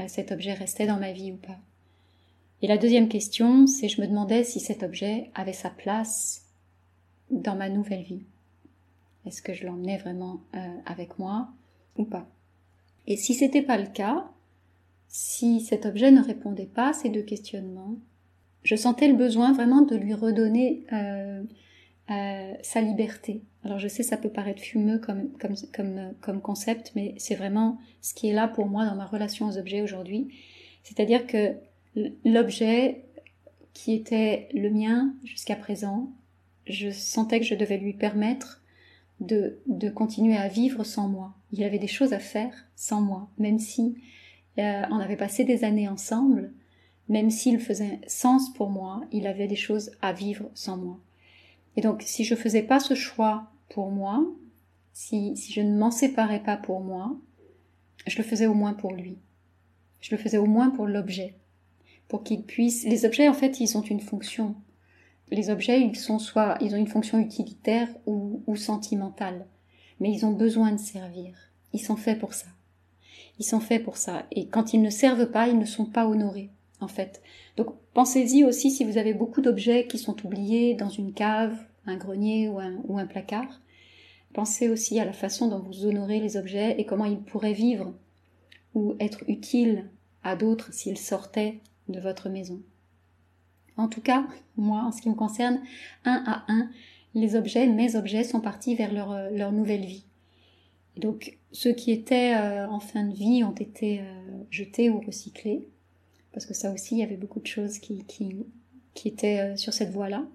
cet 0.08 0.32
objet 0.32 0.54
restait 0.54 0.88
dans 0.88 1.00
ma 1.00 1.12
vie 1.12 1.32
ou 1.32 1.38
pas. 1.38 1.60
Et 2.62 2.68
la 2.68 2.78
deuxième 2.78 3.08
question, 3.08 3.68
c'est 3.68 3.88
je 3.88 4.02
me 4.02 4.08
demandais 4.08 4.44
si 4.44 4.60
cet 4.60 4.84
objet 4.84 5.30
avait 5.34 5.54
sa 5.54 5.70
place 5.70 6.46
dans 7.32 7.56
ma 7.56 7.70
nouvelle 7.70 8.04
vie. 8.04 8.24
Est-ce 9.26 9.42
que 9.42 9.54
je 9.54 9.66
l'emmenais 9.66 9.98
vraiment 9.98 10.42
euh, 10.56 10.78
avec 10.86 11.20
moi 11.20 11.50
ou 11.98 12.04
pas? 12.04 12.28
Et 13.08 13.16
si 13.16 13.34
c'était 13.34 13.62
pas 13.62 13.78
le 13.78 13.88
cas, 13.88 14.30
si 15.08 15.62
cet 15.62 15.86
objet 15.86 16.12
ne 16.12 16.22
répondait 16.22 16.66
pas 16.66 16.90
à 16.90 16.94
ces 16.94 17.10
deux 17.10 17.22
questionnements, 17.22 17.96
je 18.64 18.76
sentais 18.76 19.08
le 19.08 19.16
besoin 19.16 19.54
vraiment 19.54 19.82
de 19.82 19.96
lui 19.96 20.14
redonner 20.14 20.86
euh, 20.92 21.44
euh, 22.12 22.54
sa 22.62 22.82
liberté, 22.82 23.42
Alors 23.66 23.80
je 23.80 23.88
sais 23.88 24.04
ça 24.04 24.18
peut 24.18 24.30
paraître 24.30 24.62
fumeux 24.62 25.00
comme, 25.00 25.32
comme, 25.34 25.56
comme, 25.74 26.13
comme 26.22 26.42
concept, 26.42 26.92
mais 26.96 27.13
c'est 27.18 27.36
vraiment 27.36 27.78
ce 28.01 28.13
qui 28.13 28.30
est 28.30 28.34
là 28.34 28.48
pour 28.48 28.68
moi 28.68 28.86
dans 28.86 28.96
ma 28.96 29.06
relation 29.06 29.48
aux 29.48 29.58
objets 29.58 29.82
aujourd'hui. 29.82 30.30
C'est-à-dire 30.84 31.28
que 31.28 31.56
l'objet 32.24 33.04
qui 33.74 33.94
était 33.94 34.50
le 34.54 34.70
mien 34.70 35.13
jusqu'à 35.24 35.56
présent, 35.56 36.12
je 36.68 36.89
sentais 36.89 37.39
que 37.39 37.46
je 37.46 37.56
devais 37.56 37.78
lui 37.78 37.94
permettre 37.94 38.62
de, 39.20 39.60
de 39.68 39.89
continuer 39.89 40.38
à 40.38 40.48
vivre 40.48 40.84
sans 40.84 41.08
moi. 41.08 41.34
Il 41.51 41.63
avait 41.63 41.80
des 41.80 41.88
choses 41.88 42.13
à 42.13 42.20
faire 42.20 42.54
sans 42.75 43.01
moi, 43.01 43.30
même 43.38 43.60
si 43.60 43.98
euh, 44.58 44.84
on 44.89 45.00
avait 45.00 45.18
passé 45.18 45.44
des 45.44 45.63
années 45.63 45.89
ensemble, 45.89 46.54
même 47.10 47.30
s'il 47.30 47.60
faisait 47.60 48.00
sens 48.08 48.54
pour 48.54 48.70
moi, 48.70 49.01
il 49.12 49.28
avait 49.28 49.48
des 49.48 49.56
choses 49.56 49.92
à 50.01 50.13
vivre 50.13 50.50
sans 50.54 50.78
moi. 50.78 51.00
Et 51.80 51.82
donc, 51.82 52.04
si 52.06 52.26
je 52.26 52.36
faisais 52.36 52.62
pas 52.62 52.82
ce 52.82 52.94
choix 52.94 53.54
pour 53.70 53.90
moi, 53.90 54.28
si, 54.92 55.38
si 55.38 55.54
je 55.54 55.62
ne 55.62 55.78
m'en 55.78 55.92
séparais 55.92 56.44
pas 56.44 56.58
pour 56.58 56.82
moi, 56.82 57.16
je 58.06 58.18
le 58.18 58.24
faisais 58.26 58.48
au 58.48 58.54
moins 58.54 58.74
pour 58.74 58.92
lui. 58.92 59.18
Je 60.02 60.14
le 60.14 60.22
faisais 60.22 60.40
au 60.40 60.46
moins 60.46 60.72
pour 60.72 60.88
l'objet. 60.88 61.36
Pour 62.10 62.26
qu'il 62.26 62.44
puisse. 62.44 62.84
Les 62.84 63.06
objets, 63.06 63.30
en 63.30 63.34
fait, 63.34 63.62
ils 63.62 63.78
ont 63.78 63.82
une 63.82 64.02
fonction. 64.02 64.56
Les 65.32 65.50
objets, 65.50 65.80
ils 65.80 65.96
sont 65.96 66.20
soit, 66.20 66.58
ils 66.60 66.76
ont 66.76 66.78
une 66.78 66.86
fonction 66.86 67.18
utilitaire 67.18 67.88
ou, 68.06 68.44
ou 68.46 68.58
sentimentale. 68.58 69.48
Mais 70.02 70.12
ils 70.12 70.26
ont 70.26 70.34
besoin 70.34 70.74
de 70.74 70.82
servir. 70.82 71.34
Ils 71.72 71.80
sont 71.80 71.96
faits 71.96 72.20
pour 72.20 72.34
ça. 72.34 72.48
Ils 73.40 73.46
sont 73.46 73.62
faits 73.62 73.86
pour 73.86 73.96
ça. 73.96 74.26
Et 74.34 74.50
quand 74.50 74.74
ils 74.74 74.82
ne 74.82 74.90
servent 74.90 75.32
pas, 75.32 75.48
ils 75.48 75.58
ne 75.58 75.64
sont 75.64 75.86
pas 75.86 76.10
honorés, 76.10 76.50
en 76.82 76.90
fait. 76.90 77.22
Donc 77.56 77.68
pensez-y 77.94 78.44
aussi 78.44 78.70
si 78.70 78.84
vous 78.84 78.98
avez 78.98 79.14
beaucoup 79.14 79.40
d'objets 79.40 79.88
qui 79.88 79.98
sont 79.98 80.26
oubliés 80.26 80.74
dans 80.74 80.90
une 80.90 81.14
cave, 81.14 81.58
un 81.86 81.98
grenier 81.98 82.50
ou 82.50 82.60
un, 82.98 83.06
placard. 83.06 83.62
Pensez 84.34 84.70
aussi 84.70 85.00
à 85.00 85.06
la 85.06 85.14
façon 85.14 85.48
dont 85.48 85.60
vous 85.60 85.86
honorez 85.86 86.20
les 86.20 86.38
objets 86.38 86.80
et 86.80 86.86
comment 86.86 87.06
ils 87.06 87.20
pourraient 87.20 87.54
vivre 87.54 87.94
ou 88.76 88.96
être 89.00 89.24
utiles 89.28 89.86
à 90.24 90.36
d'autres 90.36 90.72
s'ils 90.74 90.98
sortaient 90.98 91.60
de 91.88 92.00
votre 92.00 92.30
maison. 92.30 92.62
En 93.78 93.88
tout 93.88 94.02
cas, 94.02 94.28
moi, 94.58 94.84
en 94.84 94.92
ce 94.92 95.02
qui 95.02 95.10
me 95.10 95.16
concerne, 95.16 95.62
un 96.06 96.24
à 96.28 96.44
un, 96.52 96.70
les 97.16 97.36
objets, 97.36 97.66
mes 97.66 97.96
objets 97.96 98.24
sont 98.24 98.42
partis 98.42 98.76
vers 98.76 98.94
leur, 98.94 99.32
leur 99.32 99.52
nouvelle 99.52 99.86
vie. 99.86 100.06
Donc 101.00 101.38
ceux 101.52 101.74
qui 101.74 101.92
étaient 101.92 102.36
euh, 102.36 102.68
en 102.68 102.80
fin 102.80 103.04
de 103.04 103.14
vie 103.14 103.44
ont 103.44 103.54
été 103.54 104.02
euh, 104.02 104.04
jetés 104.52 104.90
ou 104.90 105.00
recyclés, 105.00 105.68
parce 106.32 106.46
que 106.46 106.54
ça 106.54 106.72
aussi, 106.72 106.96
il 106.96 107.00
y 107.00 107.04
avait 107.04 107.18
beaucoup 107.18 107.40
de 107.40 107.48
choses 107.48 107.80
qui, 107.80 108.06
étaient 109.06 109.40
euh, 109.40 109.56
sur 109.56 109.74
cette 109.74 109.92
voie-là. 109.92 110.26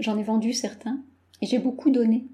J'en 0.00 0.18
ai 0.18 0.22
vendu 0.22 0.52
certains, 0.52 1.00
et 1.40 1.46
j'ai 1.46 1.58
beaucoup 1.58 1.90
donné. 1.90 2.26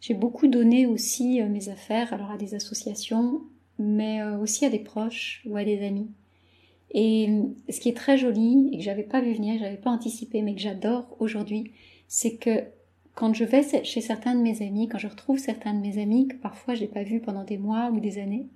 J'ai 0.00 0.14
beaucoup 0.14 0.46
donné 0.46 0.86
aussi 0.86 1.42
mes 1.42 1.68
affaires, 1.68 2.12
alors 2.14 2.30
à 2.30 2.38
des 2.38 2.54
associations, 2.54 3.42
mais 3.78 4.22
aussi 4.22 4.64
à 4.64 4.70
des 4.70 4.78
proches 4.78 5.42
ou 5.46 5.56
à 5.56 5.64
des 5.64 5.84
amis. 5.84 6.08
Et 6.92 7.28
ce 7.68 7.80
qui 7.80 7.88
est 7.88 7.96
très 7.96 8.16
joli, 8.16 8.70
et 8.72 8.78
que 8.78 8.82
j'avais 8.82 9.02
pas 9.02 9.20
vu 9.20 9.32
venir, 9.32 9.58
j'avais 9.58 9.76
pas 9.76 9.90
anticipé, 9.90 10.42
mais 10.42 10.54
que 10.54 10.60
j'adore 10.60 11.16
aujourd'hui, 11.18 11.72
c'est 12.06 12.36
que 12.36 12.64
quand 13.14 13.32
je 13.32 13.44
vais 13.44 13.62
chez 13.84 14.00
certains 14.00 14.34
de 14.34 14.40
mes 14.40 14.62
amis, 14.62 14.88
quand 14.88 14.98
je 14.98 15.08
retrouve 15.08 15.38
certains 15.38 15.74
de 15.74 15.80
mes 15.80 16.00
amis 16.00 16.28
que 16.28 16.36
parfois 16.36 16.74
j'ai 16.74 16.86
pas 16.86 17.02
vus 17.02 17.20
pendant 17.20 17.44
des 17.44 17.58
mois 17.58 17.90
ou 17.92 18.00
des 18.00 18.18
années, 18.18 18.46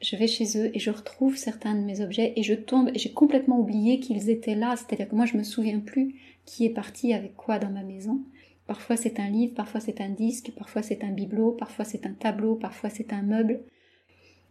je 0.00 0.16
vais 0.16 0.26
chez 0.26 0.58
eux 0.58 0.70
et 0.74 0.78
je 0.78 0.90
retrouve 0.90 1.36
certains 1.36 1.74
de 1.74 1.84
mes 1.84 2.00
objets 2.00 2.32
et 2.36 2.42
je 2.42 2.54
tombe 2.54 2.90
et 2.94 2.98
j'ai 2.98 3.12
complètement 3.12 3.58
oublié 3.58 3.98
qu'ils 3.98 4.30
étaient 4.30 4.54
là. 4.54 4.76
C'est-à-dire 4.76 5.08
que 5.08 5.14
moi 5.16 5.26
je 5.26 5.36
me 5.36 5.42
souviens 5.42 5.80
plus 5.80 6.14
qui 6.46 6.64
est 6.64 6.70
parti 6.70 7.12
avec 7.12 7.36
quoi 7.36 7.58
dans 7.58 7.70
ma 7.70 7.82
maison. 7.82 8.22
Parfois 8.66 8.96
c'est 8.96 9.20
un 9.20 9.28
livre, 9.28 9.54
parfois 9.54 9.80
c'est 9.80 10.00
un 10.00 10.08
disque, 10.08 10.52
parfois 10.56 10.82
c'est 10.82 11.04
un 11.04 11.10
bibelot, 11.10 11.52
parfois 11.52 11.84
c'est 11.84 12.06
un 12.06 12.12
tableau, 12.12 12.54
parfois 12.54 12.88
c'est 12.88 13.12
un 13.12 13.22
meuble. 13.22 13.60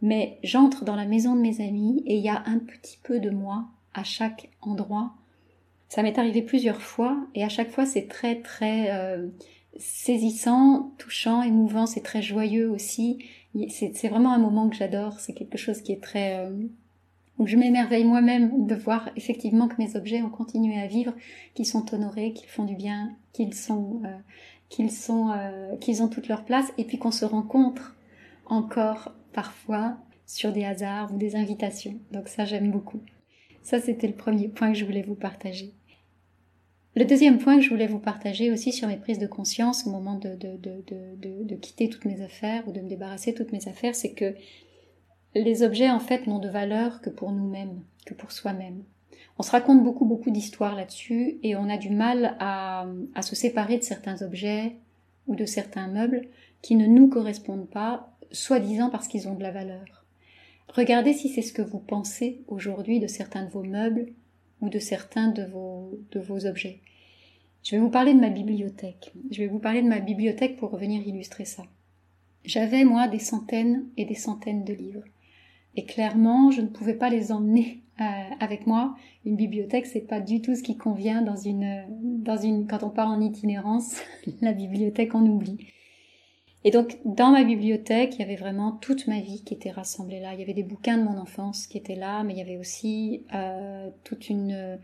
Mais 0.01 0.37
j'entre 0.43 0.85
dans 0.85 0.95
la 0.95 1.05
maison 1.05 1.35
de 1.35 1.41
mes 1.41 1.61
amis 1.61 2.03
et 2.05 2.17
il 2.17 2.23
y 2.23 2.29
a 2.29 2.43
un 2.45 2.59
petit 2.59 2.99
peu 3.01 3.19
de 3.19 3.31
moi 3.31 3.65
à 3.93 4.03
chaque 4.03 4.51
endroit 4.61 5.15
ça 5.89 6.03
m'est 6.03 6.17
arrivé 6.17 6.41
plusieurs 6.41 6.81
fois 6.81 7.17
et 7.35 7.43
à 7.43 7.49
chaque 7.49 7.71
fois 7.71 7.85
c'est 7.85 8.07
très 8.07 8.41
très 8.41 8.91
euh, 8.91 9.27
saisissant, 9.77 10.93
touchant, 10.97 11.41
émouvant, 11.41 11.85
c'est 11.85 12.01
très 12.01 12.21
joyeux 12.21 12.69
aussi. 12.69 13.25
C'est 13.69 14.09
vraiment 14.09 14.33
un 14.33 14.37
moment 14.37 14.69
que 14.69 14.75
j'adore, 14.75 15.19
c'est 15.19 15.33
quelque 15.33 15.57
chose 15.57 15.81
qui 15.81 15.93
est 15.93 16.03
très... 16.03 16.39
Euh, 16.39 16.51
où 17.37 17.47
je 17.47 17.57
m'émerveille 17.57 18.05
moi-même 18.05 18.65
de 18.65 18.75
voir 18.75 19.09
effectivement 19.15 19.67
que 19.67 19.75
mes 19.77 19.95
objets 19.95 20.21
ont 20.21 20.29
continué 20.29 20.79
à 20.79 20.87
vivre, 20.87 21.13
qu'ils 21.53 21.65
sont 21.65 21.93
honorés, 21.93 22.33
qu'ils 22.33 22.49
font 22.49 22.65
du 22.65 22.75
bien, 22.75 23.15
qu'ils 23.33 23.53
sont... 23.53 24.01
Euh, 24.05 24.17
sont 24.89 25.31
qu'ils 25.79 26.01
ont 26.01 26.09
toute 26.09 26.27
leur 26.27 26.43
place 26.43 26.73
et 26.77 26.83
puis 26.83 26.97
qu'on 26.97 27.11
se 27.11 27.23
rencontre 27.23 27.95
encore 28.45 29.13
parfois 29.31 29.95
sur 30.25 30.51
des 30.51 30.65
hasards 30.65 31.13
ou 31.13 31.17
des 31.17 31.35
invitations. 31.35 31.97
Donc 32.11 32.27
ça 32.27 32.43
j'aime 32.43 32.71
beaucoup. 32.71 32.99
Ça, 33.65 33.81
c'était 33.81 34.07
le 34.07 34.13
premier 34.13 34.47
point 34.47 34.71
que 34.71 34.77
je 34.77 34.85
voulais 34.85 35.01
vous 35.01 35.15
partager. 35.15 35.73
Le 36.95 37.03
deuxième 37.03 37.39
point 37.39 37.57
que 37.57 37.63
je 37.63 37.69
voulais 37.69 37.87
vous 37.87 37.99
partager 37.99 38.51
aussi 38.51 38.71
sur 38.71 38.87
mes 38.87 38.95
prises 38.95 39.17
de 39.17 39.25
conscience 39.25 39.87
au 39.87 39.89
moment 39.89 40.19
de, 40.19 40.35
de, 40.35 41.55
quitter 41.55 41.89
toutes 41.89 42.05
mes 42.05 42.21
affaires 42.21 42.65
ou 42.67 42.71
de 42.71 42.79
me 42.79 42.87
débarrasser 42.87 43.31
de 43.31 43.37
toutes 43.37 43.51
mes 43.51 43.67
affaires, 43.67 43.95
c'est 43.95 44.13
que 44.13 44.35
les 45.41 45.63
objets, 45.63 45.89
en 45.89 45.99
fait, 45.99 46.27
n'ont 46.27 46.39
de 46.39 46.49
valeur 46.49 47.01
que 47.01 47.09
pour 47.09 47.31
nous-mêmes, 47.31 47.81
que 48.05 48.13
pour 48.13 48.31
soi-même. 48.31 48.83
On 49.37 49.43
se 49.43 49.51
raconte 49.51 49.83
beaucoup, 49.83 50.05
beaucoup 50.05 50.31
d'histoires 50.31 50.75
là-dessus 50.75 51.37
et 51.43 51.55
on 51.55 51.69
a 51.69 51.77
du 51.77 51.89
mal 51.89 52.37
à, 52.39 52.85
se 53.21 53.35
séparer 53.35 53.77
de 53.77 53.83
certains 53.83 54.21
objets 54.21 54.75
ou 55.27 55.35
de 55.35 55.45
certains 55.45 55.87
meubles 55.87 56.27
qui 56.61 56.75
ne 56.75 56.87
nous 56.87 57.09
correspondent 57.09 57.67
pas, 57.67 58.15
soi-disant 58.31 58.89
parce 58.89 59.07
qu'ils 59.07 59.27
ont 59.27 59.35
de 59.35 59.43
la 59.43 59.51
valeur. 59.51 60.05
Regardez 60.69 61.13
si 61.13 61.29
c'est 61.29 61.41
ce 61.41 61.53
que 61.53 61.61
vous 61.61 61.79
pensez 61.79 62.41
aujourd'hui 62.47 62.99
de 62.99 63.07
certains 63.07 63.43
de 63.43 63.51
vos 63.51 63.63
meubles 63.63 64.07
ou 64.61 64.69
de 64.69 64.79
certains 64.79 65.27
de 65.27 65.43
vos, 65.43 65.99
de 66.11 66.19
vos 66.19 66.45
objets. 66.45 66.79
Je 67.63 67.71
vais 67.71 67.81
vous 67.81 67.89
parler 67.89 68.13
de 68.13 68.19
ma 68.19 68.29
bibliothèque. 68.29 69.11
Je 69.31 69.39
vais 69.39 69.47
vous 69.47 69.59
parler 69.59 69.81
de 69.81 69.87
ma 69.87 69.99
bibliothèque 69.99 70.57
pour 70.57 70.71
revenir 70.71 71.05
illustrer 71.05 71.45
ça. 71.45 71.63
J'avais, 72.45 72.83
moi, 72.83 73.07
des 73.07 73.19
centaines 73.19 73.85
et 73.97 74.05
des 74.05 74.15
centaines 74.15 74.63
de 74.63 74.73
livres. 74.73 75.03
Et 75.75 75.85
clairement, 75.85 76.51
je 76.51 76.61
ne 76.61 76.67
pouvais 76.67 76.93
pas 76.93 77.09
les 77.09 77.31
emmener 77.31 77.81
euh, 78.01 78.03
avec 78.39 78.67
moi. 78.67 78.95
Une 79.25 79.35
bibliothèque, 79.35 79.85
c'est 79.85 80.01
pas 80.01 80.19
du 80.19 80.41
tout 80.41 80.55
ce 80.55 80.63
qui 80.63 80.77
convient 80.77 81.21
dans 81.21 81.35
une, 81.35 81.85
dans 82.23 82.37
une, 82.37 82.67
quand 82.67 82.83
on 82.83 82.89
part 82.89 83.09
en 83.09 83.21
itinérance. 83.21 84.01
la 84.41 84.53
bibliothèque, 84.53 85.15
on 85.15 85.25
oublie. 85.25 85.57
Et 86.63 86.71
donc, 86.71 86.97
dans 87.05 87.29
ma 87.29 87.43
bibliothèque, 87.43 88.15
il 88.15 88.19
y 88.21 88.23
avait 88.23 88.35
vraiment 88.35 88.71
toute 88.71 89.07
ma 89.07 89.19
vie 89.19 89.43
qui 89.43 89.53
était 89.53 89.69
rassemblée 89.69 90.19
là. 90.19 90.33
Il 90.33 90.39
y 90.39 90.43
avait 90.43 90.53
des 90.53 90.63
bouquins 90.63 90.97
de 90.97 91.03
mon 91.03 91.17
enfance 91.17 91.67
qui 91.67 91.77
étaient 91.77 91.95
là, 91.95 92.23
mais 92.23 92.33
il 92.33 92.39
y 92.39 92.41
avait 92.41 92.57
aussi 92.57 93.23
euh, 93.35 93.89
toute 94.03 94.29
une, 94.29 94.79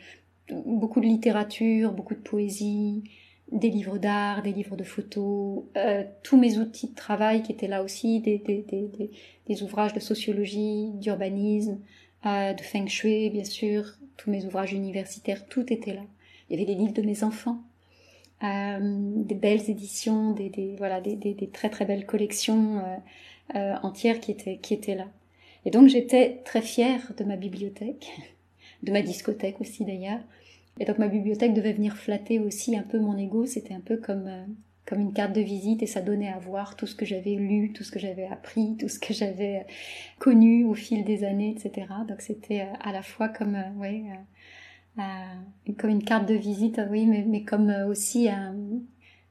beaucoup 0.66 1.00
de 1.00 1.08
littérature, 1.08 1.92
beaucoup 1.92 2.14
de 2.14 2.20
poésie, 2.20 3.04
des 3.52 3.70
livres 3.70 3.98
d'art, 3.98 4.42
des 4.42 4.52
livres 4.52 4.76
de 4.76 4.84
photos, 4.84 5.64
euh, 5.78 6.04
tous 6.24 6.38
mes 6.38 6.58
outils 6.58 6.90
de 6.90 6.96
travail 6.96 7.44
qui 7.44 7.52
étaient 7.52 7.68
là 7.68 7.84
aussi, 7.84 8.20
des, 8.22 8.38
des, 8.38 8.62
des, 8.62 9.12
des 9.48 9.64
ouvrages 9.64 9.94
de 9.94 10.00
sociologie, 10.00 10.92
d'urbanisme, 10.94 11.80
euh, 12.26 12.54
de 12.54 12.62
feng 12.62 12.88
shui, 12.88 13.30
bien 13.30 13.44
sûr, 13.44 13.86
tous 14.18 14.30
mes 14.30 14.46
ouvrages 14.46 14.74
universitaires, 14.74 15.48
tout 15.48 15.72
était 15.74 15.94
là. 15.94 16.04
Il 16.50 16.60
y 16.60 16.64
avait 16.64 16.72
des 16.72 16.80
livres 16.80 16.94
de 16.94 17.02
mes 17.02 17.24
enfants, 17.24 17.62
euh, 18.44 18.80
des 18.82 19.36
belles 19.36 19.70
éditions, 19.70 20.32
des, 20.32 20.50
des 20.50 20.76
voilà, 20.78 21.02
des, 21.02 21.16
des, 21.16 21.50
très 21.50 21.70
très 21.70 21.86
belles 21.86 22.06
collections 22.06 22.80
euh, 22.80 22.98
euh, 23.56 23.76
entières 23.84 24.20
qui 24.20 24.32
étaient 24.32 24.58
qui 24.58 24.74
étaient 24.74 24.96
là. 24.96 25.08
Et 25.66 25.72
donc 25.72 25.88
j'étais 25.88 26.42
très 26.44 26.62
fière 26.62 27.14
de 27.18 27.24
ma 27.24 27.36
bibliothèque, 27.36 28.12
de 28.84 28.92
ma 28.92 29.02
discothèque 29.02 29.62
aussi 29.62 29.86
d'ailleurs. 29.86 30.22
Et 30.82 30.86
donc 30.86 30.98
ma 30.98 31.08
bibliothèque 31.08 31.54
devait 31.54 31.74
venir 31.74 31.96
flatter 31.96 32.40
aussi 32.40 32.76
un 32.76 32.82
peu 32.82 33.00
mon 33.00 33.16
ego. 33.16 33.46
C'était 33.46 33.76
un 33.76 33.82
peu 33.82 33.98
comme 33.98 34.28
comme 34.88 35.00
une 35.00 35.14
carte 35.14 35.34
de 35.34 35.42
visite 35.42 35.84
et 35.84 35.86
ça 35.86 36.02
donnait 36.02 36.34
à 36.34 36.40
voir 36.40 36.76
tout 36.76 36.88
ce 36.88 36.96
que 36.96 37.06
j'avais 37.06 37.36
lu, 37.36 37.72
tout 37.72 37.84
ce 37.84 37.92
que 37.92 38.00
j'avais 38.00 38.26
appris, 38.26 38.78
tout 38.78 38.90
ce 38.90 38.98
que 38.98 39.14
j'avais 39.14 39.68
connu 40.18 40.64
au 40.66 40.74
fil 40.74 41.06
des 41.06 41.24
années, 41.24 41.56
etc. 41.56 41.86
Donc 42.08 42.22
c'était 42.22 42.68
à 42.82 42.92
la 42.92 43.04
fois 43.04 43.30
comme 43.30 43.56
ouais 43.78 44.06
euh, 44.98 45.74
comme 45.78 45.92
une 45.92 46.04
carte 46.04 46.28
de 46.28 46.34
visite, 46.34 46.82
oui, 46.90 47.06
mais, 47.06 47.24
mais 47.28 47.44
comme 47.44 47.70
euh, 47.70 47.88
aussi 47.88 48.28
une, 48.28 48.84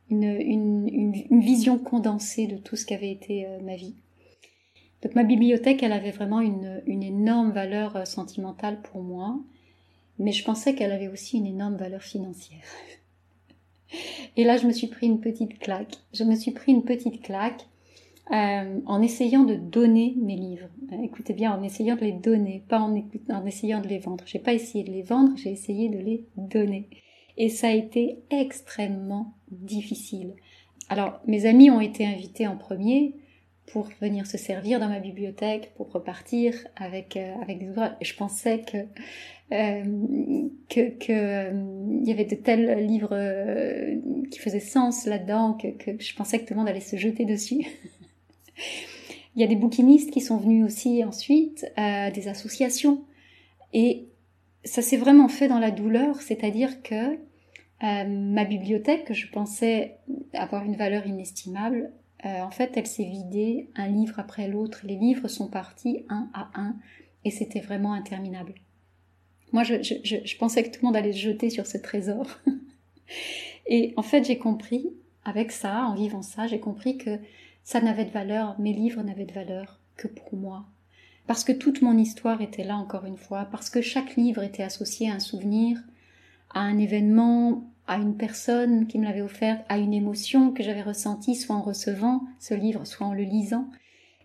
une, 0.08 0.88
une, 0.88 1.40
vision 1.40 1.78
condensée 1.78 2.46
de 2.46 2.56
tout 2.56 2.76
ce 2.76 2.86
qu'avait 2.86 3.10
été 3.10 3.46
euh, 3.46 3.60
ma 3.60 3.76
vie. 3.76 3.96
Donc 5.02 5.14
ma 5.16 5.24
bibliothèque, 5.24 5.82
elle 5.82 5.92
avait 5.92 6.12
vraiment 6.12 6.40
une, 6.40 6.80
une 6.86 7.02
énorme 7.02 7.50
valeur 7.50 8.06
sentimentale 8.06 8.80
pour 8.80 9.02
moi, 9.02 9.38
mais 10.20 10.32
je 10.32 10.44
pensais 10.44 10.74
qu'elle 10.74 10.92
avait 10.92 11.08
aussi 11.08 11.38
une 11.38 11.46
énorme 11.46 11.76
valeur 11.76 12.02
financière. 12.02 12.62
Et 14.36 14.44
là, 14.44 14.56
je 14.56 14.66
me 14.66 14.72
suis 14.72 14.86
pris 14.86 15.06
une 15.06 15.20
petite 15.20 15.58
claque. 15.58 15.96
Je 16.14 16.24
me 16.24 16.36
suis 16.36 16.52
pris 16.52 16.72
une 16.72 16.84
petite 16.84 17.22
claque 17.22 17.66
euh, 18.30 18.80
en 18.86 19.02
essayant 19.02 19.44
de 19.44 19.56
donner 19.56 20.14
mes 20.18 20.36
livres. 20.36 20.68
Euh, 20.92 21.02
écoutez 21.02 21.32
bien, 21.32 21.52
en 21.52 21.62
essayant 21.62 21.96
de 21.96 22.02
les 22.02 22.12
donner, 22.12 22.62
pas 22.68 22.78
en, 22.78 22.94
en 23.30 23.46
essayant 23.46 23.80
de 23.80 23.88
les 23.88 23.98
vendre. 23.98 24.22
J'ai 24.26 24.38
pas 24.38 24.52
essayé 24.52 24.84
de 24.84 24.92
les 24.92 25.02
vendre, 25.02 25.32
j'ai 25.36 25.50
essayé 25.50 25.88
de 25.88 25.98
les 25.98 26.24
donner. 26.36 26.88
Et 27.36 27.48
ça 27.48 27.68
a 27.68 27.72
été 27.72 28.18
extrêmement 28.30 29.34
difficile. 29.50 30.34
Alors, 30.90 31.20
mes 31.26 31.46
amis 31.46 31.70
ont 31.70 31.80
été 31.80 32.06
invités 32.06 32.46
en 32.46 32.56
premier 32.56 33.14
pour 33.72 33.88
venir 34.00 34.26
se 34.26 34.36
servir 34.36 34.80
dans 34.80 34.88
ma 34.88 34.98
bibliothèque, 34.98 35.72
pour 35.76 35.90
repartir 35.92 36.54
avec, 36.76 37.16
euh, 37.16 37.34
avec 37.42 37.58
des 37.58 37.68
ouvrages. 37.68 37.92
Je 38.00 38.14
pensais 38.14 38.60
que 38.60 38.78
euh, 39.52 40.48
que 40.68 40.90
qu'il 40.90 41.14
euh, 41.14 42.02
y 42.04 42.12
avait 42.12 42.24
de 42.24 42.36
tels 42.36 42.86
livres 42.86 43.16
qui 44.30 44.38
faisaient 44.38 44.60
sens 44.60 45.06
là-dedans 45.06 45.54
que, 45.54 45.68
que, 45.68 46.00
je 46.00 46.14
pensais 46.14 46.38
que 46.38 46.46
tout 46.46 46.54
le 46.54 46.60
monde 46.60 46.68
allait 46.68 46.80
se 46.80 46.96
jeter 46.96 47.24
dessus. 47.24 47.66
Il 49.36 49.40
y 49.40 49.44
a 49.44 49.46
des 49.46 49.56
bouquinistes 49.56 50.10
qui 50.10 50.20
sont 50.20 50.36
venus 50.36 50.64
aussi 50.64 51.04
ensuite, 51.04 51.64
des 51.76 52.28
associations, 52.28 53.04
et 53.72 54.08
ça 54.64 54.82
s'est 54.82 54.96
vraiment 54.96 55.28
fait 55.28 55.46
dans 55.46 55.60
la 55.60 55.70
douleur, 55.70 56.20
c'est-à-dire 56.20 56.82
que 56.82 57.16
ma 57.80 58.44
bibliothèque, 58.44 59.04
que 59.04 59.14
je 59.14 59.28
pensais 59.28 59.98
avoir 60.32 60.64
une 60.64 60.74
valeur 60.74 61.06
inestimable, 61.06 61.92
en 62.24 62.50
fait, 62.50 62.72
elle 62.76 62.86
s'est 62.86 63.04
vidée 63.04 63.70
un 63.76 63.88
livre 63.88 64.18
après 64.18 64.48
l'autre. 64.48 64.80
Les 64.84 64.96
livres 64.96 65.28
sont 65.28 65.48
partis 65.48 66.04
un 66.08 66.28
à 66.34 66.50
un, 66.54 66.76
et 67.24 67.30
c'était 67.30 67.60
vraiment 67.60 67.92
interminable. 67.92 68.54
Moi, 69.52 69.64
je, 69.64 69.82
je, 69.82 70.16
je, 70.24 70.36
pensais 70.36 70.62
que 70.62 70.70
tout 70.70 70.80
le 70.82 70.86
monde 70.86 70.96
allait 70.96 71.12
se 71.12 71.18
jeter 71.18 71.50
sur 71.50 71.66
ce 71.66 71.78
trésor. 71.78 72.26
Et 73.66 73.94
en 73.96 74.02
fait, 74.02 74.24
j'ai 74.24 74.38
compris, 74.38 74.90
avec 75.24 75.52
ça, 75.52 75.84
en 75.86 75.94
vivant 75.94 76.22
ça, 76.22 76.46
j'ai 76.46 76.60
compris 76.60 76.98
que 76.98 77.18
ça 77.64 77.80
n'avait 77.80 78.04
de 78.04 78.10
valeur, 78.10 78.58
mes 78.58 78.72
livres 78.72 79.02
n'avaient 79.02 79.26
de 79.26 79.32
valeur 79.32 79.78
que 79.96 80.08
pour 80.08 80.34
moi. 80.34 80.64
Parce 81.26 81.44
que 81.44 81.52
toute 81.52 81.82
mon 81.82 81.96
histoire 81.96 82.40
était 82.40 82.64
là, 82.64 82.76
encore 82.76 83.04
une 83.04 83.16
fois, 83.16 83.44
parce 83.44 83.70
que 83.70 83.82
chaque 83.82 84.16
livre 84.16 84.42
était 84.42 84.62
associé 84.62 85.10
à 85.10 85.14
un 85.14 85.20
souvenir, 85.20 85.78
à 86.52 86.60
un 86.60 86.78
événement, 86.78 87.64
à 87.90 87.96
une 87.96 88.16
personne 88.16 88.86
qui 88.86 89.00
me 89.00 89.04
l'avait 89.04 89.20
offert, 89.20 89.64
à 89.68 89.76
une 89.76 89.92
émotion 89.92 90.52
que 90.52 90.62
j'avais 90.62 90.80
ressentie, 90.80 91.34
soit 91.34 91.56
en 91.56 91.60
recevant 91.60 92.22
ce 92.38 92.54
livre, 92.54 92.84
soit 92.86 93.08
en 93.08 93.12
le 93.12 93.24
lisant. 93.24 93.68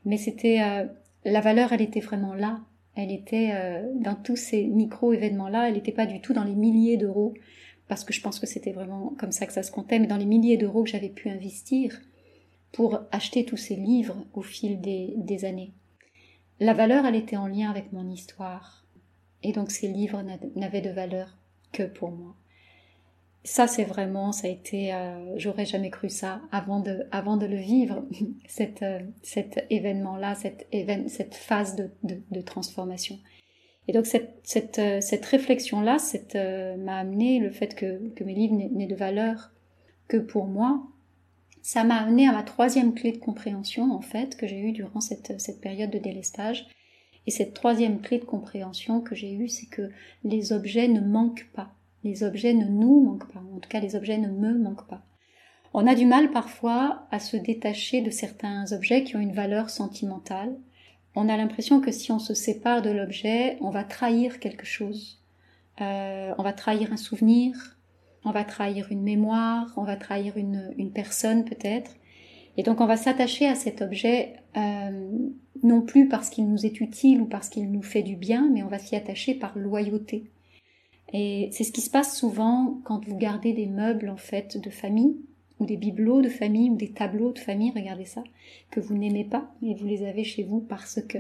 Mais 0.06 0.18
c'était 0.18 0.62
euh, 0.62 0.86
la 1.26 1.42
valeur, 1.42 1.74
elle 1.74 1.82
était 1.82 2.00
vraiment 2.00 2.36
là. 2.36 2.60
Elle 2.96 3.12
était 3.12 3.54
euh, 3.56 3.92
dans 3.96 4.14
tous 4.14 4.36
ces 4.36 4.66
micro-événements-là, 4.66 5.68
elle 5.68 5.74
n'était 5.74 5.92
pas 5.92 6.06
du 6.06 6.22
tout 6.22 6.32
dans 6.32 6.44
les 6.44 6.54
milliers 6.54 6.96
d'euros, 6.96 7.34
parce 7.88 8.04
que 8.04 8.14
je 8.14 8.22
pense 8.22 8.40
que 8.40 8.46
c'était 8.46 8.72
vraiment 8.72 9.16
comme 9.18 9.32
ça 9.32 9.48
que 9.48 9.54
ça 9.54 9.64
se 9.64 9.72
comptait, 9.72 9.98
mais 9.98 10.06
dans 10.06 10.18
les 10.18 10.26
milliers 10.26 10.58
d'euros 10.58 10.84
que 10.84 10.90
j'avais 10.92 11.10
pu 11.10 11.30
investir 11.30 12.00
pour 12.72 13.00
acheter 13.12 13.46
tous 13.46 13.58
ces 13.58 13.76
livres 13.76 14.28
au 14.36 14.44
fil 14.44 14.80
des 14.80 15.46
années. 15.46 15.74
La 16.60 16.76
valeur, 16.76 17.08
elle 17.08 17.16
était 17.16 17.36
en 17.36 17.48
lien 17.48 17.72
avec 17.72 17.92
mon 17.94 18.08
histoire. 18.12 18.86
Et 19.42 19.54
donc 19.54 19.72
ces 19.72 19.88
livres 19.88 20.24
n'avaient 20.56 20.82
de 20.82 20.92
valeur 20.92 21.36
que 21.72 21.84
pour 21.84 22.12
moi 22.12 22.36
ça 23.46 23.68
c'est 23.68 23.84
vraiment 23.84 24.32
ça 24.32 24.48
a 24.48 24.50
été 24.50 24.92
euh, 24.94 25.36
j'aurais 25.38 25.66
jamais 25.66 25.92
cru 25.92 26.10
ça 26.10 26.42
avant 26.52 26.80
de 26.80 27.06
avant 27.12 27.38
de 27.38 27.46
le 27.46 27.58
vivre 27.58 28.04
cette 28.48 28.82
euh, 28.82 29.00
cet 29.22 29.66
événement 29.70 30.18
là 30.18 30.34
cette 30.36 30.68
cette 31.08 31.36
phase 31.36 31.76
de, 31.76 31.92
de, 32.04 32.42
transformation. 32.42 33.20
Et 33.88 33.94
donc 33.94 34.08
cette 34.08 34.40
cette 34.44 34.80
euh, 34.80 35.00
cette 35.00 35.26
réflexion 35.26 35.80
là 35.82 36.00
cette 36.00 36.36
m'a 36.36 36.98
amené 36.98 37.40
le 37.40 37.52
fait 37.52 37.76
que 37.76 38.10
que 38.16 38.24
mes 38.24 38.34
livres 38.34 38.56
n'aient 38.56 38.88
de 38.88 38.96
valeur 38.96 39.52
que 40.08 40.18
pour 40.18 40.46
moi. 40.46 40.84
Ça 41.62 41.84
m'a 41.84 41.98
amené 41.98 42.28
à 42.28 42.32
ma 42.32 42.44
troisième 42.44 42.94
clé 42.94 43.12
de 43.12 43.18
compréhension 43.18 43.92
en 43.92 44.02
fait 44.02 44.36
que 44.38 44.48
j'ai 44.48 44.60
eue 44.60 44.72
durant 44.72 45.02
cette 45.02 45.40
cette 45.40 45.62
période 45.62 45.92
de 45.92 46.00
délestage. 46.00 46.68
Et 47.28 47.32
cette 47.32 47.54
troisième 47.54 48.02
clé 48.02 48.18
de 48.20 48.26
compréhension 48.26 49.02
que 49.02 49.14
j'ai 49.14 49.34
eue 49.34 49.50
c'est 49.50 49.68
que 49.68 49.92
les 50.24 50.52
objets 50.52 50.88
ne 50.88 51.02
manquent 51.02 51.48
pas 51.54 51.76
les 52.06 52.24
objets 52.24 52.54
ne 52.54 52.68
nous 52.68 53.02
manquent 53.02 53.32
pas, 53.34 53.44
en 53.54 53.60
tout 53.60 53.68
cas 53.68 53.80
les 53.80 53.96
objets 53.96 54.20
ne 54.20 54.30
me 54.30 54.58
manquent 54.58 54.88
pas. 54.88 55.02
On 55.74 55.88
a 55.88 55.96
du 55.96 56.06
mal 56.06 56.32
parfois 56.32 57.08
à 57.12 57.20
se 57.20 57.36
détacher 57.36 58.02
de 58.02 58.12
certains 58.12 58.72
objets 58.72 59.04
qui 59.04 59.18
ont 59.18 59.20
une 59.20 59.34
valeur 59.34 59.70
sentimentale. 59.70 60.56
On 61.16 61.28
a 61.28 61.36
l'impression 61.36 61.82
que 61.82 61.92
si 61.92 62.12
on 62.12 62.20
se 62.20 62.34
sépare 62.34 62.82
de 62.82 62.92
l'objet, 62.92 63.58
on 63.60 63.72
va 63.72 63.84
trahir 63.84 64.40
quelque 64.40 64.66
chose. 64.66 65.20
Euh, 65.82 66.34
on 66.38 66.44
va 66.44 66.54
trahir 66.54 66.94
un 66.94 66.98
souvenir, 66.98 67.78
on 68.24 68.32
va 68.32 68.44
trahir 68.44 68.88
une 68.92 69.02
mémoire, 69.02 69.74
on 69.76 69.84
va 69.84 69.98
trahir 69.98 70.38
une, 70.38 70.92
personne 70.94 71.44
peut-être. 71.44 71.92
Et 72.56 72.64
donc 72.64 72.80
on 72.80 72.86
va 72.86 72.98
s'attacher 72.98 73.48
à 73.48 73.56
cet 73.56 73.82
objet 73.82 74.36
euh, 74.56 75.10
non 75.64 75.82
plus 75.82 76.08
parce 76.08 76.30
qu'il 76.30 76.48
nous 76.48 76.66
est 76.66 76.80
utile 76.80 77.20
ou 77.20 77.26
parce 77.26 77.50
qu'il 77.50 77.70
nous 77.72 77.82
fait 77.82 78.04
du 78.04 78.16
bien, 78.16 78.50
mais 78.54 78.64
on 78.64 78.70
va 78.70 78.80
s'y 78.80 78.96
attacher 78.96 79.34
par 79.34 79.58
loyauté. 79.58 80.32
Et 81.14 81.50
c'est 81.52 81.64
ce 81.64 81.72
qui 81.72 81.82
se 81.82 81.90
passe 81.90 82.18
souvent 82.18 82.80
quand 82.84 83.06
vous 83.06 83.18
gardez 83.18 83.54
des 83.54 83.68
meubles 83.68 84.10
en 84.10 84.18
fait 84.18 84.58
de 84.58 84.70
famille 84.70 85.16
ou 85.60 85.66
des 85.66 85.78
bibelots 85.78 86.22
de 86.22 86.30
famille 86.30 86.70
ou 86.70 86.76
des 86.76 86.92
tableaux 86.92 87.32
de 87.32 87.40
famille, 87.40 87.72
regardez 87.74 88.06
ça, 88.06 88.24
que 88.72 88.80
vous 88.80 88.98
n'aimez 88.98 89.24
pas 89.24 89.54
et 89.62 89.74
vous 89.74 89.88
les 89.88 90.06
avez 90.06 90.24
chez 90.24 90.44
vous 90.44 90.60
parce 90.60 91.02
que. 91.02 91.20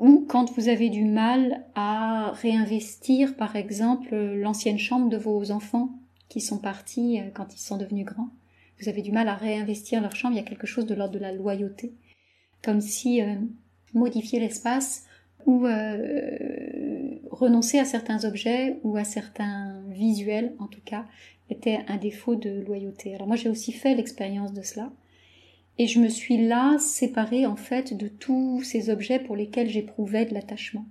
Ou 0.00 0.24
quand 0.28 0.52
vous 0.52 0.68
avez 0.68 0.90
du 0.90 1.04
mal 1.04 1.64
à 1.74 2.30
réinvestir 2.32 3.36
par 3.36 3.56
exemple 3.56 4.14
l'ancienne 4.14 4.78
chambre 4.78 5.08
de 5.08 5.16
vos 5.16 5.50
enfants 5.50 5.90
qui 6.28 6.40
sont 6.40 6.58
partis 6.58 7.18
euh, 7.18 7.30
quand 7.34 7.54
ils 7.54 7.60
sont 7.60 7.78
devenus 7.78 8.04
grands. 8.04 8.28
Vous 8.80 8.88
avez 8.88 9.02
du 9.02 9.10
mal 9.10 9.28
à 9.28 9.34
réinvestir 9.34 10.00
leur 10.00 10.14
chambre, 10.14 10.34
il 10.34 10.38
y 10.38 10.44
a 10.44 10.48
quelque 10.48 10.66
chose 10.66 10.86
de 10.86 10.94
l'ordre 10.94 11.14
de 11.14 11.18
la 11.18 11.32
loyauté. 11.32 11.94
Comme 12.62 12.80
si 12.80 13.22
euh, 13.22 13.34
modifier 13.92 14.38
l'espace 14.38 15.04
ou 15.46 15.66
euh, 15.66 16.87
renoncer 17.38 17.78
à 17.78 17.84
certains 17.84 18.24
objets 18.24 18.78
ou 18.82 18.96
à 18.96 19.04
certains 19.04 19.80
visuels, 19.88 20.54
en 20.58 20.66
tout 20.66 20.80
cas, 20.84 21.06
était 21.50 21.80
un 21.88 21.96
défaut 21.96 22.34
de 22.34 22.50
loyauté. 22.66 23.14
Alors 23.14 23.26
moi 23.26 23.36
j'ai 23.36 23.48
aussi 23.48 23.72
fait 23.72 23.94
l'expérience 23.94 24.52
de 24.52 24.62
cela. 24.62 24.92
Et 25.78 25.86
je 25.86 26.00
me 26.00 26.08
suis 26.08 26.46
là 26.46 26.76
séparée 26.78 27.46
en 27.46 27.56
fait 27.56 27.96
de 27.96 28.08
tous 28.08 28.62
ces 28.62 28.90
objets 28.90 29.20
pour 29.20 29.36
lesquels 29.36 29.70
j'éprouvais 29.70 30.26
de 30.26 30.34
l'attachement. 30.34 30.84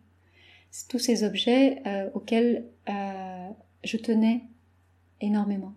Tous 0.89 0.99
ces 0.99 1.23
objets 1.23 1.81
euh, 1.85 2.09
auxquels 2.13 2.65
euh, 2.89 3.49
je 3.83 3.97
tenais 3.97 4.41
énormément. 5.19 5.73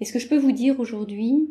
Et 0.00 0.04
ce 0.04 0.12
que 0.12 0.18
je 0.18 0.28
peux 0.28 0.38
vous 0.38 0.52
dire 0.52 0.80
aujourd'hui, 0.80 1.50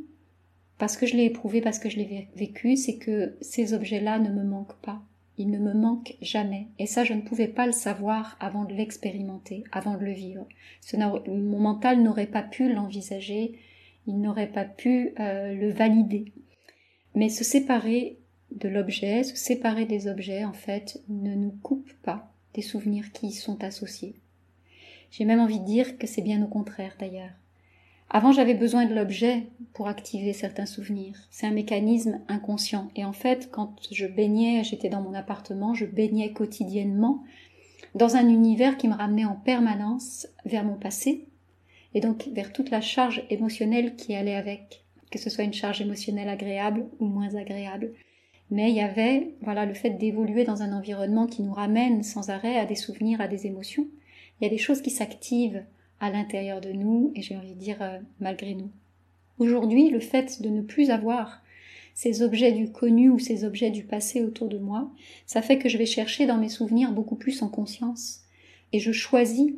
parce 0.77 0.97
que 0.97 1.05
je 1.05 1.15
l'ai 1.15 1.25
éprouvé, 1.25 1.61
parce 1.61 1.79
que 1.79 1.89
je 1.89 1.97
l'ai 1.97 2.27
vécu, 2.35 2.75
c'est 2.75 2.97
que 2.97 3.35
ces 3.41 3.73
objets-là 3.73 4.19
ne 4.19 4.29
me 4.29 4.43
manquent 4.43 4.81
pas 4.81 5.01
il 5.37 5.49
ne 5.49 5.59
me 5.59 5.73
manque 5.73 6.15
jamais. 6.21 6.67
Et 6.79 6.85
ça, 6.85 7.03
je 7.03 7.13
ne 7.13 7.21
pouvais 7.21 7.47
pas 7.47 7.65
le 7.65 7.71
savoir 7.71 8.37
avant 8.39 8.65
de 8.65 8.73
l'expérimenter, 8.73 9.63
avant 9.71 9.97
de 9.97 10.05
le 10.05 10.11
vivre. 10.11 10.47
mon 10.97 11.59
mental 11.59 12.01
n'aurait 12.01 12.27
pas 12.27 12.43
pu 12.43 12.71
l'envisager, 12.71 13.57
il 14.07 14.19
n'aurait 14.19 14.51
pas 14.51 14.65
pu 14.65 15.13
euh, 15.19 15.53
le 15.53 15.71
valider. 15.71 16.31
Mais 17.15 17.29
se 17.29 17.43
séparer 17.43 18.17
de 18.51 18.67
l'objet, 18.67 19.23
se 19.23 19.35
séparer 19.35 19.85
des 19.85 20.07
objets, 20.07 20.43
en 20.43 20.53
fait, 20.53 21.01
ne 21.07 21.35
nous 21.35 21.51
coupe 21.63 21.91
pas 22.03 22.31
des 22.53 22.61
souvenirs 22.61 23.11
qui 23.11 23.27
y 23.27 23.31
sont 23.31 23.63
associés. 23.63 24.15
J'ai 25.11 25.25
même 25.25 25.39
envie 25.39 25.59
de 25.59 25.65
dire 25.65 25.97
que 25.97 26.07
c'est 26.07 26.21
bien 26.21 26.43
au 26.43 26.47
contraire 26.47 26.95
d'ailleurs. 26.99 27.40
Avant, 28.13 28.33
j'avais 28.33 28.55
besoin 28.55 28.85
de 28.85 28.93
l'objet 28.93 29.43
pour 29.73 29.87
activer 29.87 30.33
certains 30.33 30.65
souvenirs. 30.65 31.17
C'est 31.29 31.47
un 31.47 31.51
mécanisme 31.51 32.19
inconscient. 32.27 32.89
Et 32.97 33.05
en 33.05 33.13
fait, 33.13 33.49
quand 33.51 33.75
je 33.89 34.05
baignais, 34.05 34.65
j'étais 34.65 34.89
dans 34.89 35.01
mon 35.01 35.13
appartement, 35.13 35.73
je 35.73 35.85
baignais 35.85 36.33
quotidiennement 36.33 37.23
dans 37.95 38.17
un 38.17 38.27
univers 38.27 38.75
qui 38.75 38.89
me 38.89 38.95
ramenait 38.95 39.23
en 39.23 39.37
permanence 39.37 40.27
vers 40.43 40.65
mon 40.65 40.75
passé 40.75 41.29
et 41.93 42.01
donc 42.01 42.27
vers 42.33 42.51
toute 42.51 42.69
la 42.69 42.81
charge 42.81 43.23
émotionnelle 43.29 43.95
qui 43.95 44.13
allait 44.13 44.35
avec, 44.35 44.83
que 45.09 45.17
ce 45.17 45.29
soit 45.29 45.45
une 45.45 45.53
charge 45.53 45.79
émotionnelle 45.79 46.29
agréable 46.29 46.87
ou 46.99 47.05
moins 47.05 47.35
agréable. 47.35 47.93
Mais 48.49 48.71
il 48.71 48.75
y 48.75 48.81
avait, 48.81 49.35
voilà, 49.41 49.65
le 49.65 49.73
fait 49.73 49.91
d'évoluer 49.91 50.43
dans 50.43 50.63
un 50.63 50.73
environnement 50.73 51.27
qui 51.27 51.43
nous 51.43 51.53
ramène 51.53 52.03
sans 52.03 52.29
arrêt 52.29 52.57
à 52.57 52.65
des 52.65 52.75
souvenirs, 52.75 53.21
à 53.21 53.29
des 53.29 53.47
émotions. 53.47 53.87
Il 54.39 54.43
y 54.43 54.47
a 54.47 54.49
des 54.49 54.57
choses 54.57 54.81
qui 54.81 54.89
s'activent 54.89 55.63
à 56.01 56.09
l'intérieur 56.09 56.59
de 56.59 56.71
nous 56.71 57.13
et 57.15 57.21
j'ai 57.21 57.37
envie 57.37 57.53
de 57.53 57.59
dire 57.59 57.77
euh, 57.81 57.99
malgré 58.19 58.55
nous. 58.55 58.71
Aujourd'hui, 59.37 59.89
le 59.89 60.01
fait 60.01 60.41
de 60.41 60.49
ne 60.49 60.61
plus 60.61 60.89
avoir 60.89 61.41
ces 61.93 62.23
objets 62.23 62.51
du 62.51 62.71
connu 62.71 63.09
ou 63.09 63.19
ces 63.19 63.45
objets 63.45 63.69
du 63.69 63.83
passé 63.83 64.23
autour 64.23 64.49
de 64.49 64.57
moi, 64.57 64.91
ça 65.25 65.41
fait 65.41 65.59
que 65.59 65.69
je 65.69 65.77
vais 65.77 65.85
chercher 65.85 66.25
dans 66.25 66.37
mes 66.37 66.49
souvenirs 66.49 66.91
beaucoup 66.91 67.15
plus 67.15 67.41
en 67.43 67.49
conscience 67.49 68.21
et 68.73 68.79
je 68.79 68.91
choisis 68.91 69.53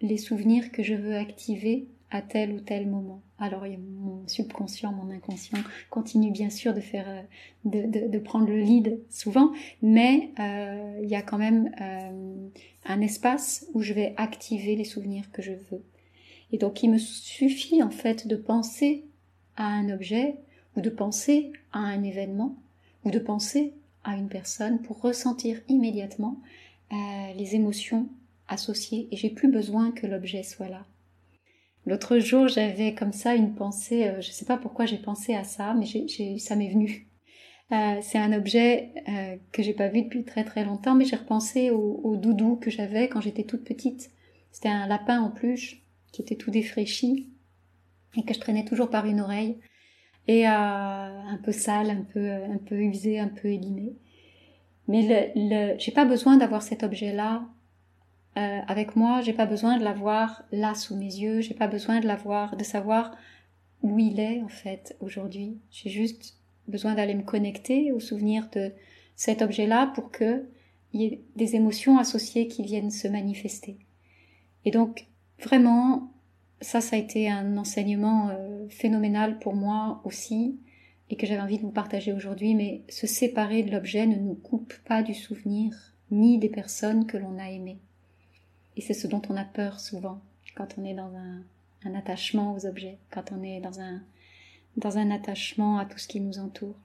les 0.00 0.16
souvenirs 0.16 0.70
que 0.70 0.82
je 0.82 0.94
veux 0.94 1.16
activer 1.16 1.88
à 2.10 2.22
tel 2.22 2.52
ou 2.52 2.60
tel 2.60 2.86
moment. 2.86 3.20
Alors 3.38 3.64
mon 3.64 4.26
subconscient, 4.26 4.92
mon 4.92 5.12
inconscient 5.12 5.58
continue 5.90 6.30
bien 6.30 6.50
sûr 6.50 6.74
de 6.74 6.80
faire, 6.80 7.06
euh, 7.08 7.86
de, 8.08 8.18
prendre 8.18 8.48
le 8.48 8.60
lead 8.60 9.00
souvent, 9.10 9.52
mais 9.82 10.30
euh, 10.38 11.00
il 11.02 11.08
y 11.08 11.14
a 11.14 11.22
quand 11.22 11.38
même 11.38 11.70
euh, 11.80 12.48
un 12.86 13.00
espace 13.00 13.66
où 13.74 13.82
je 13.82 13.92
vais 13.92 14.14
activer 14.16 14.74
les 14.74 14.84
souvenirs 14.84 15.30
que 15.32 15.42
je 15.42 15.52
veux. 15.52 15.82
Et 16.50 16.58
donc 16.58 16.82
il 16.82 16.90
me 16.90 16.98
suffit 16.98 17.82
en 17.82 17.90
fait 17.90 18.26
de 18.26 18.36
penser 18.36 19.04
à 19.56 19.66
un 19.66 19.90
objet 19.90 20.36
ou 20.76 20.80
de 20.80 20.90
penser 20.90 21.52
à 21.72 21.80
un 21.80 22.02
événement 22.02 22.56
ou 23.04 23.10
de 23.10 23.18
penser 23.18 23.72
à 24.04 24.16
une 24.16 24.28
personne 24.28 24.80
pour 24.80 25.00
ressentir 25.00 25.60
immédiatement 25.68 26.38
les 26.90 27.54
émotions 27.54 28.08
associées 28.48 29.08
et 29.10 29.16
j'ai 29.16 29.28
plus 29.28 29.48
besoin 29.48 29.90
que 29.90 30.06
l'objet 30.06 30.42
soit 30.42 30.68
là. 30.68 30.86
L'autre 31.88 32.18
jour, 32.18 32.48
j'avais 32.48 32.94
comme 32.94 33.14
ça 33.14 33.34
une 33.34 33.54
pensée, 33.54 34.08
euh, 34.08 34.20
je 34.20 34.28
ne 34.28 34.32
sais 34.32 34.44
pas 34.44 34.58
pourquoi 34.58 34.84
j'ai 34.84 34.98
pensé 34.98 35.34
à 35.34 35.42
ça, 35.42 35.72
mais 35.72 35.86
ça 36.38 36.54
m'est 36.54 36.68
venu. 36.68 37.08
Euh, 37.72 37.98
c'est 38.02 38.18
un 38.18 38.34
objet 38.34 38.90
euh, 39.08 39.36
que 39.52 39.62
j'ai 39.62 39.72
pas 39.72 39.88
vu 39.88 40.02
depuis 40.02 40.22
très 40.22 40.44
très 40.44 40.66
longtemps, 40.66 40.94
mais 40.94 41.06
j'ai 41.06 41.16
repensé 41.16 41.70
au, 41.70 42.16
doudou 42.16 42.56
que 42.56 42.68
j'avais 42.68 43.08
quand 43.08 43.22
j'étais 43.22 43.44
toute 43.44 43.64
petite. 43.64 44.10
C'était 44.52 44.68
un 44.68 44.86
lapin 44.86 45.18
en 45.22 45.30
peluche 45.30 45.82
qui 46.12 46.20
était 46.20 46.36
tout 46.36 46.50
défraîchi 46.50 47.30
et 48.18 48.22
que 48.22 48.34
je 48.34 48.40
traînais 48.40 48.66
toujours 48.66 48.90
par 48.90 49.06
une 49.06 49.20
oreille 49.20 49.58
et 50.26 50.44
un 50.44 51.38
peu 51.42 51.52
sale, 51.52 51.88
un 51.88 52.02
peu 52.02 52.30
un 52.30 52.58
peu 52.58 52.76
usé, 52.76 53.18
un 53.18 53.28
peu 53.28 53.48
élimé. 53.48 53.96
Mais 54.88 55.32
le, 55.34 55.72
le 55.72 55.78
j'ai 55.78 55.92
pas 55.92 56.04
besoin 56.04 56.36
d'avoir 56.36 56.62
cet 56.62 56.82
objet-là 56.82 57.46
euh, 58.38 58.60
avec 58.68 58.94
moi, 58.94 59.20
j'ai 59.20 59.32
pas 59.32 59.46
besoin 59.46 59.78
de 59.78 59.84
l'avoir 59.84 60.44
là 60.52 60.74
sous 60.74 60.94
mes 60.94 61.06
yeux, 61.06 61.40
j'ai 61.40 61.54
pas 61.54 61.66
besoin 61.66 61.98
de 61.98 62.06
l'avoir, 62.06 62.56
de 62.56 62.62
savoir 62.62 63.16
où 63.82 63.98
il 63.98 64.20
est 64.20 64.40
en 64.42 64.48
fait 64.48 64.96
aujourd'hui. 65.00 65.58
J'ai 65.72 65.90
juste 65.90 66.36
besoin 66.68 66.94
d'aller 66.94 67.14
me 67.14 67.22
connecter 67.22 67.90
au 67.90 67.98
souvenir 67.98 68.48
de 68.52 68.72
cet 69.16 69.42
objet-là 69.42 69.90
pour 69.94 70.12
que 70.12 70.46
il 70.92 71.02
y 71.02 71.04
ait 71.06 71.20
des 71.34 71.56
émotions 71.56 71.98
associées 71.98 72.46
qui 72.46 72.62
viennent 72.62 72.92
se 72.92 73.08
manifester. 73.08 73.76
Et 74.64 74.70
donc 74.70 75.06
vraiment, 75.42 76.12
ça, 76.60 76.80
ça 76.80 76.94
a 76.94 76.98
été 76.98 77.28
un 77.28 77.56
enseignement 77.56 78.30
euh, 78.30 78.68
phénoménal 78.68 79.40
pour 79.40 79.54
moi 79.54 80.00
aussi 80.04 80.60
et 81.10 81.16
que 81.16 81.26
j'avais 81.26 81.40
envie 81.40 81.58
de 81.58 81.62
vous 81.62 81.72
partager 81.72 82.12
aujourd'hui. 82.12 82.54
Mais 82.54 82.84
se 82.88 83.08
séparer 83.08 83.64
de 83.64 83.72
l'objet 83.72 84.06
ne 84.06 84.16
nous 84.16 84.36
coupe 84.36 84.74
pas 84.86 85.02
du 85.02 85.14
souvenir 85.14 85.74
ni 86.12 86.38
des 86.38 86.48
personnes 86.48 87.06
que 87.06 87.16
l'on 87.16 87.38
a 87.38 87.50
aimées. 87.50 87.80
Et 88.78 88.80
c'est 88.80 88.94
ce 88.94 89.08
dont 89.08 89.20
on 89.28 89.36
a 89.36 89.44
peur 89.44 89.80
souvent 89.80 90.20
quand 90.54 90.76
on 90.78 90.84
est 90.84 90.94
dans 90.94 91.12
un, 91.14 91.94
attachement 91.94 92.54
aux 92.54 92.66
objets, 92.66 92.98
quand 93.10 93.32
on 93.32 93.42
est 93.42 93.60
dans 93.60 93.80
un, 93.80 94.02
dans 94.76 94.98
un 94.98 95.10
attachement 95.10 95.78
à 95.78 95.84
tout 95.84 95.98
ce 95.98 96.06
qui 96.06 96.20
nous 96.20 96.38
entoure. 96.38 96.76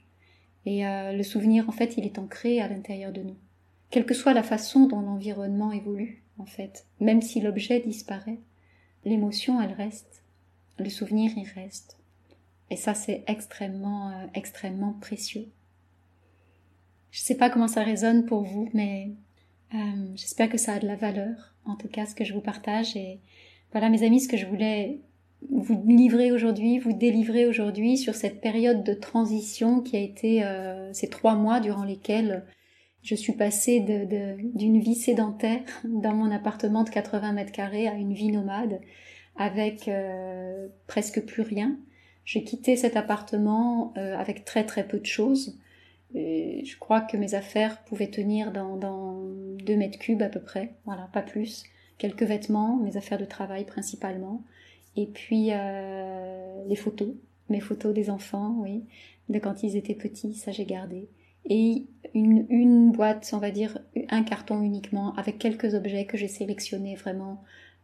Et 0.65 0.87
euh, 0.87 1.13
le 1.13 1.23
souvenir, 1.23 1.67
en 1.69 1.71
fait, 1.71 1.95
il 1.97 2.05
est 2.05 2.19
ancré 2.19 2.61
à 2.61 2.67
l'intérieur 2.67 3.11
de 3.11 3.21
nous. 3.21 3.35
Quelle 3.89 4.05
que 4.05 4.13
soit 4.13 4.33
la 4.33 4.43
façon 4.43 4.87
dont 4.87 5.01
l'environnement 5.01 5.71
évolue, 5.71 6.23
en 6.39 6.45
fait, 6.45 6.85
même 6.99 7.21
si 7.21 7.41
l'objet 7.41 7.79
disparaît, 7.79 8.39
l'émotion, 9.05 9.61
elle 9.61 9.73
reste. 9.73 10.23
Le 10.79 10.89
souvenir, 10.89 11.31
il 11.35 11.47
reste. 11.47 11.97
Et 12.69 12.75
ça, 12.75 12.93
c'est 12.93 13.23
extrêmement, 13.27 14.09
euh, 14.09 14.25
extrêmement 14.33 14.93
précieux. 14.99 15.47
Je 17.11 17.21
ne 17.21 17.23
sais 17.23 17.37
pas 17.37 17.51
comment 17.51 17.67
ça 17.67 17.83
résonne 17.83 18.25
pour 18.25 18.43
vous, 18.43 18.69
mais 18.73 19.11
euh, 19.73 19.77
j'espère 20.15 20.49
que 20.49 20.57
ça 20.57 20.73
a 20.73 20.79
de 20.79 20.87
la 20.87 20.95
valeur, 20.95 21.55
en 21.65 21.75
tout 21.75 21.87
cas 21.87 22.05
ce 22.05 22.15
que 22.15 22.23
je 22.23 22.33
vous 22.33 22.41
partage. 22.41 22.95
Et 22.95 23.19
voilà 23.71 23.89
mes 23.89 24.03
amis, 24.03 24.19
ce 24.19 24.27
que 24.27 24.37
je 24.37 24.45
voulais 24.45 24.99
vous 25.49 25.83
livrer 25.87 26.31
aujourd'hui, 26.31 26.79
vous 26.79 26.93
délivrer 26.93 27.45
aujourd'hui 27.45 27.97
sur 27.97 28.15
cette 28.15 28.39
période 28.39 28.83
de 28.83 28.93
transition 28.93 29.81
qui 29.81 29.97
a 29.97 29.99
été 29.99 30.43
euh, 30.43 30.93
ces 30.93 31.09
trois 31.09 31.35
mois 31.35 31.59
durant 31.59 31.83
lesquels 31.83 32.45
je 33.01 33.15
suis 33.15 33.33
passée 33.33 33.81
d'une 33.81 34.79
vie 34.79 34.95
sédentaire 34.95 35.63
dans 35.83 36.13
mon 36.13 36.31
appartement 36.31 36.83
de 36.83 36.89
80 36.89 37.33
mètres 37.33 37.51
carrés 37.51 37.87
à 37.87 37.93
une 37.93 38.13
vie 38.13 38.31
nomade 38.31 38.79
avec 39.35 39.87
euh, 39.87 40.67
presque 40.87 41.21
plus 41.25 41.41
rien. 41.41 41.77
J'ai 42.25 42.43
quitté 42.43 42.77
cet 42.77 42.95
appartement 42.95 43.91
avec 43.95 44.45
très 44.45 44.65
très 44.65 44.87
peu 44.87 44.97
de 44.97 45.05
choses 45.05 45.59
je 46.13 46.77
crois 46.77 47.01
que 47.01 47.17
mes 47.17 47.33
affaires 47.33 47.83
pouvaient 47.83 48.09
tenir 48.09 48.51
dans, 48.51 48.77
dans 48.77 49.19
2 49.65 49.75
mètres 49.75 49.99
cubes 49.99 50.21
à 50.21 50.29
peu 50.29 50.39
près, 50.39 50.73
voilà, 50.85 51.09
pas 51.13 51.21
plus. 51.21 51.63
Quelques 51.97 52.23
vêtements, 52.23 52.77
mes 52.77 52.97
affaires 52.97 53.17
de 53.17 53.25
travail 53.25 53.65
principalement. 53.65 54.43
Et 54.95 55.07
puis 55.07 55.49
euh, 55.51 56.63
les 56.67 56.75
photos, 56.75 57.09
mes 57.49 57.59
photos 57.59 57.93
des 57.93 58.09
enfants, 58.09 58.55
oui, 58.59 58.83
de 59.29 59.39
quand 59.39 59.63
ils 59.63 59.75
étaient 59.75 59.95
petits, 59.95 60.33
ça 60.35 60.51
j'ai 60.51 60.65
gardé. 60.65 61.07
Et 61.45 61.85
une, 62.13 62.45
une 62.49 62.91
boîte, 62.91 63.31
on 63.33 63.37
va 63.37 63.51
dire 63.51 63.79
un 64.09 64.23
carton 64.23 64.61
uniquement, 64.61 65.13
avec 65.15 65.39
quelques 65.39 65.73
objets 65.73 66.05
que 66.05 66.17
j'ai 66.17 66.27
sélectionnés 66.27 66.95
vraiment 66.95 67.43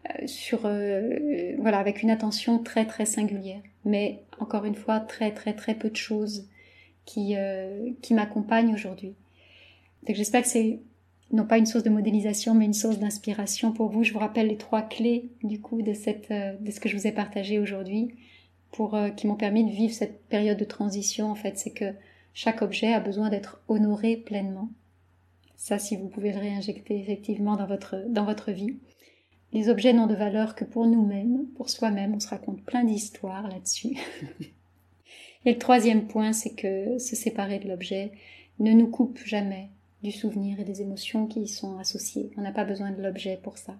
euh, 0.09 0.27
sur, 0.27 0.61
euh, 0.65 1.55
voilà, 1.57 1.79
avec 1.79 2.03
une 2.03 2.11
attention 2.11 2.59
très 2.59 2.85
très 2.85 3.05
singulière. 3.05 3.61
Mais 3.85 4.23
encore 4.39 4.65
une 4.65 4.75
fois, 4.75 4.99
très 4.99 5.31
très 5.31 5.53
très 5.53 5.75
peu 5.75 5.89
de 5.89 5.95
choses 5.95 6.47
qui, 7.09 7.33
euh, 7.35 7.89
qui 8.03 8.13
m'accompagne 8.13 8.71
aujourd'hui. 8.71 9.15
Donc 10.05 10.15
j'espère 10.15 10.43
que 10.43 10.47
c'est 10.47 10.79
non 11.31 11.45
pas 11.45 11.57
une 11.57 11.65
source 11.65 11.83
de 11.83 11.89
modélisation, 11.89 12.53
mais 12.53 12.65
une 12.65 12.73
source 12.73 12.99
d'inspiration 12.99 13.71
pour 13.71 13.89
vous. 13.89 14.03
Je 14.03 14.13
vous 14.13 14.19
rappelle 14.19 14.47
les 14.47 14.57
trois 14.57 14.83
clés 14.83 15.29
du 15.43 15.59
coup 15.59 15.81
de 15.81 15.93
cette 15.93 16.29
euh, 16.29 16.53
de 16.59 16.69
ce 16.69 16.79
que 16.79 16.87
je 16.87 16.95
vous 16.95 17.07
ai 17.07 17.11
partagé 17.11 17.57
aujourd'hui, 17.57 18.13
pour 18.71 18.93
euh, 18.93 19.09
qui 19.09 19.25
m'ont 19.25 19.35
permis 19.35 19.65
de 19.65 19.71
vivre 19.71 19.93
cette 19.93 20.23
période 20.27 20.59
de 20.59 20.65
transition. 20.65 21.31
En 21.31 21.35
fait, 21.35 21.57
c'est 21.57 21.71
que 21.71 21.93
chaque 22.35 22.61
objet 22.61 22.93
a 22.93 22.99
besoin 22.99 23.29
d'être 23.29 23.59
honoré 23.67 24.15
pleinement. 24.15 24.69
Ça, 25.57 25.79
si 25.79 25.97
vous 25.97 26.09
pouvez 26.09 26.31
le 26.31 26.39
réinjecter 26.39 26.99
effectivement 26.99 27.55
dans 27.55 27.65
votre 27.65 27.95
dans 28.07 28.25
votre 28.25 28.51
vie. 28.51 28.77
Les 29.51 29.69
objets 29.69 29.93
n'ont 29.93 30.05
de 30.05 30.13
valeur 30.13 30.53
que 30.53 30.63
pour 30.63 30.85
nous-mêmes, 30.85 31.47
pour 31.55 31.71
soi-même. 31.71 32.13
On 32.13 32.19
se 32.19 32.27
raconte 32.27 32.61
plein 32.61 32.83
d'histoires 32.83 33.47
là-dessus. 33.47 33.97
Et 35.45 35.53
le 35.53 35.59
troisième 35.59 36.07
point, 36.07 36.33
c'est 36.33 36.53
que 36.53 36.97
se 36.97 37.15
séparer 37.15 37.59
de 37.59 37.67
l'objet 37.67 38.11
ne 38.59 38.73
nous 38.73 38.87
coupe 38.87 39.19
jamais 39.25 39.69
du 40.03 40.11
souvenir 40.11 40.59
et 40.59 40.63
des 40.63 40.81
émotions 40.81 41.27
qui 41.27 41.41
y 41.41 41.47
sont 41.47 41.77
associées. 41.77 42.31
On 42.37 42.41
n'a 42.41 42.51
pas 42.51 42.65
besoin 42.65 42.91
de 42.91 43.01
l'objet 43.01 43.39
pour 43.41 43.57
ça. 43.57 43.75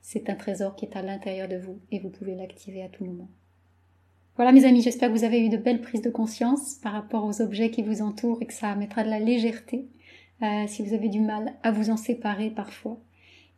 C'est 0.00 0.28
un 0.28 0.34
trésor 0.34 0.76
qui 0.76 0.84
est 0.84 0.96
à 0.96 1.02
l'intérieur 1.02 1.48
de 1.48 1.56
vous 1.56 1.78
et 1.90 1.98
vous 1.98 2.10
pouvez 2.10 2.34
l'activer 2.34 2.82
à 2.82 2.88
tout 2.88 3.04
moment. 3.04 3.28
Voilà 4.36 4.52
mes 4.52 4.64
amis, 4.64 4.82
j'espère 4.82 5.10
que 5.10 5.16
vous 5.16 5.24
avez 5.24 5.44
eu 5.44 5.50
de 5.50 5.58
belles 5.58 5.82
prises 5.82 6.02
de 6.02 6.10
conscience 6.10 6.76
par 6.82 6.92
rapport 6.92 7.24
aux 7.24 7.42
objets 7.42 7.70
qui 7.70 7.82
vous 7.82 8.00
entourent 8.00 8.38
et 8.40 8.46
que 8.46 8.54
ça 8.54 8.74
mettra 8.74 9.04
de 9.04 9.10
la 9.10 9.18
légèreté 9.18 9.86
euh, 10.42 10.66
si 10.66 10.82
vous 10.82 10.94
avez 10.94 11.08
du 11.08 11.20
mal 11.20 11.54
à 11.62 11.70
vous 11.70 11.90
en 11.90 11.96
séparer 11.96 12.50
parfois. 12.50 12.98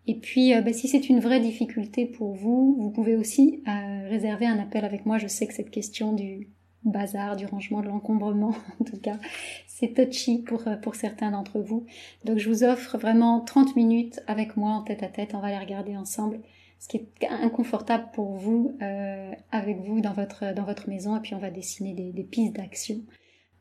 Et 0.07 0.17
puis, 0.17 0.53
bah, 0.61 0.73
si 0.73 0.87
c'est 0.87 1.09
une 1.09 1.21
vraie 1.21 1.41
difficulté 1.41 2.05
pour 2.05 2.35
vous, 2.35 2.77
vous 2.79 2.91
pouvez 2.91 3.17
aussi 3.17 3.63
euh, 3.67 4.09
réserver 4.09 4.47
un 4.47 4.59
appel 4.59 4.85
avec 4.85 5.07
moi. 5.07 5.17
Je 5.17 5.29
sais 5.29 5.47
que 5.47 5.55
cette 5.55 5.71
question 5.71 6.13
du 6.13 6.49
bazar, 6.85 7.37
du 7.37 7.47
rangement, 7.47 7.81
de 7.81 7.89
l'encombrement, 7.89 8.55
en 8.81 8.85
tout 8.85 8.99
cas. 8.99 9.19
C'est 9.67 9.95
touchy 9.95 10.39
pour, 10.39 10.67
euh, 10.69 10.77
pour 10.77 10.95
certains 10.95 11.31
d'entre 11.31 11.61
vous. 11.61 11.87
Donc 12.25 12.39
je 12.39 12.49
vous 12.49 12.65
offre 12.65 12.99
vraiment 12.99 13.41
30 13.41 13.77
minutes 13.77 14.21
avec 14.27 14.57
moi 14.57 14.71
en 14.71 14.83
tête 14.83 15.03
à 15.03 15.09
tête. 15.09 15.35
On 15.35 15.41
va 15.41 15.49
les 15.49 15.59
regarder 15.59 15.97
ensemble. 15.97 16.41
Ce 16.79 16.89
qui 16.89 16.99
est 16.99 17.27
inconfortable 17.29 18.09
pour 18.13 18.35
vous, 18.35 18.77
euh, 18.83 19.33
avec 19.51 19.79
vous 19.79 20.01
dans 20.01 20.13
votre, 20.13 20.55
dans 20.55 20.65
votre 20.65 20.89
maison. 20.89 21.17
Et 21.17 21.21
puis 21.21 21.35
on 21.35 21.39
va 21.39 21.51
dessiner 21.51 21.95
des, 21.95 22.25
pistes 22.25 22.55
d'action 22.55 23.01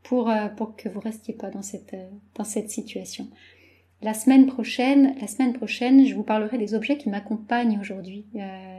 pour, 0.04 0.30
euh, 0.30 0.50
pour 0.50 0.76
que 0.76 0.90
vous 0.90 1.00
restiez 1.00 1.34
pas 1.34 1.50
dans 1.50 1.62
cette, 1.62 1.96
dans 2.36 2.44
cette 2.44 2.70
situation. 2.70 3.28
La 4.02 4.14
semaine 4.14 4.48
prochaine, 4.48 5.16
la 5.22 5.28
semaine 5.28 5.54
prochaine, 5.54 6.06
je 6.06 6.14
vous 6.14 6.24
parlerai 6.24 6.58
des 6.58 6.74
objets 6.74 6.98
qui 6.98 7.10
m'accompagnent 7.10 7.80
aujourd'hui, 7.80 8.26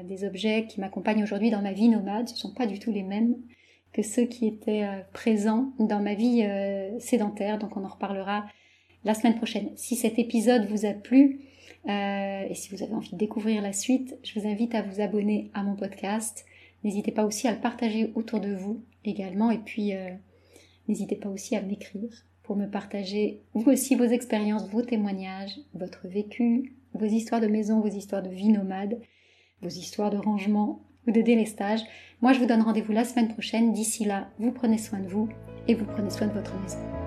des 0.04 0.24
objets 0.24 0.66
qui 0.68 0.80
m'accompagnent 0.80 1.22
aujourd'hui 1.22 1.48
dans 1.48 1.62
ma 1.62 1.72
vie 1.72 1.88
nomade. 1.88 2.28
Ce 2.28 2.37
sont 2.37 2.52
pas 2.52 2.66
du 2.66 2.78
tout 2.78 2.92
les 2.92 3.02
mêmes 3.02 3.37
que 3.94 4.02
ceux 4.02 4.26
qui 4.26 4.46
étaient 4.46 4.83
euh, 4.83 5.00
présents 5.12 5.72
dans 5.78 6.00
ma 6.00 6.14
vie 6.14 6.42
euh, 6.42 6.98
sédentaire. 6.98 7.59
Donc 7.59 7.76
on 7.76 7.85
en 7.85 7.88
reparlera 7.88 8.44
la 9.04 9.14
semaine 9.14 9.37
prochaine. 9.37 9.70
Si 9.76 9.96
cet 9.96 10.18
épisode 10.18 10.66
vous 10.66 10.85
a 10.85 10.92
plu 10.92 11.40
euh, 11.88 12.44
et 12.48 12.54
si 12.54 12.74
vous 12.74 12.83
avez 12.83 12.92
envie 12.92 13.12
de 13.12 13.16
découvrir 13.16 13.62
la 13.62 13.72
suite, 13.72 14.18
je 14.24 14.38
vous 14.38 14.46
invite 14.46 14.74
à 14.74 14.83
vous 14.83 15.00
abonner 15.00 15.50
à 15.54 15.62
mon 15.62 15.76
podcast. 15.76 16.44
N'hésitez 16.83 17.12
pas 17.12 17.24
aussi 17.24 17.46
à 17.46 17.52
le 17.52 17.61
partager 17.61 18.11
autour 18.16 18.40
de 18.40 18.52
vous 18.52 18.83
également 19.04 19.50
et 19.50 19.59
puis 19.59 19.92
n'hésitez 20.87 21.16
pas 21.16 21.30
aussi 21.30 21.57
à 21.57 21.62
m'écrire 21.62 22.11
pour 22.42 22.57
me 22.57 22.66
partager 22.66 23.42
vous 23.54 23.70
aussi 23.70 23.94
vos 23.94 24.04
expériences, 24.04 24.68
vos 24.68 24.83
témoignages, 24.83 25.59
votre 25.72 26.09
vécu, 26.09 26.74
vos 26.92 27.07
histoires 27.07 27.40
de 27.40 27.46
maison, 27.46 27.80
vos 27.80 27.88
histoires 27.88 28.22
de 28.22 28.28
vie 28.28 28.50
nomade, 28.50 29.00
vos 29.62 29.70
histoires 29.70 30.11
de 30.11 30.18
rangement 30.18 30.83
ou 31.06 31.12
de 31.12 31.22
délestage. 31.22 31.80
Moi, 32.22 32.32
je 32.32 32.38
vous 32.38 32.46
donne 32.46 32.62
rendez-vous 32.62 32.92
la 32.92 33.04
semaine 33.04 33.28
prochaine. 33.28 33.72
D'ici 33.72 34.04
là, 34.04 34.28
vous 34.38 34.52
prenez 34.52 34.78
soin 34.78 35.00
de 35.00 35.08
vous 35.08 35.28
et 35.68 35.74
vous 35.74 35.84
prenez 35.84 36.10
soin 36.10 36.26
de 36.26 36.32
votre 36.32 36.54
maison. 36.60 37.03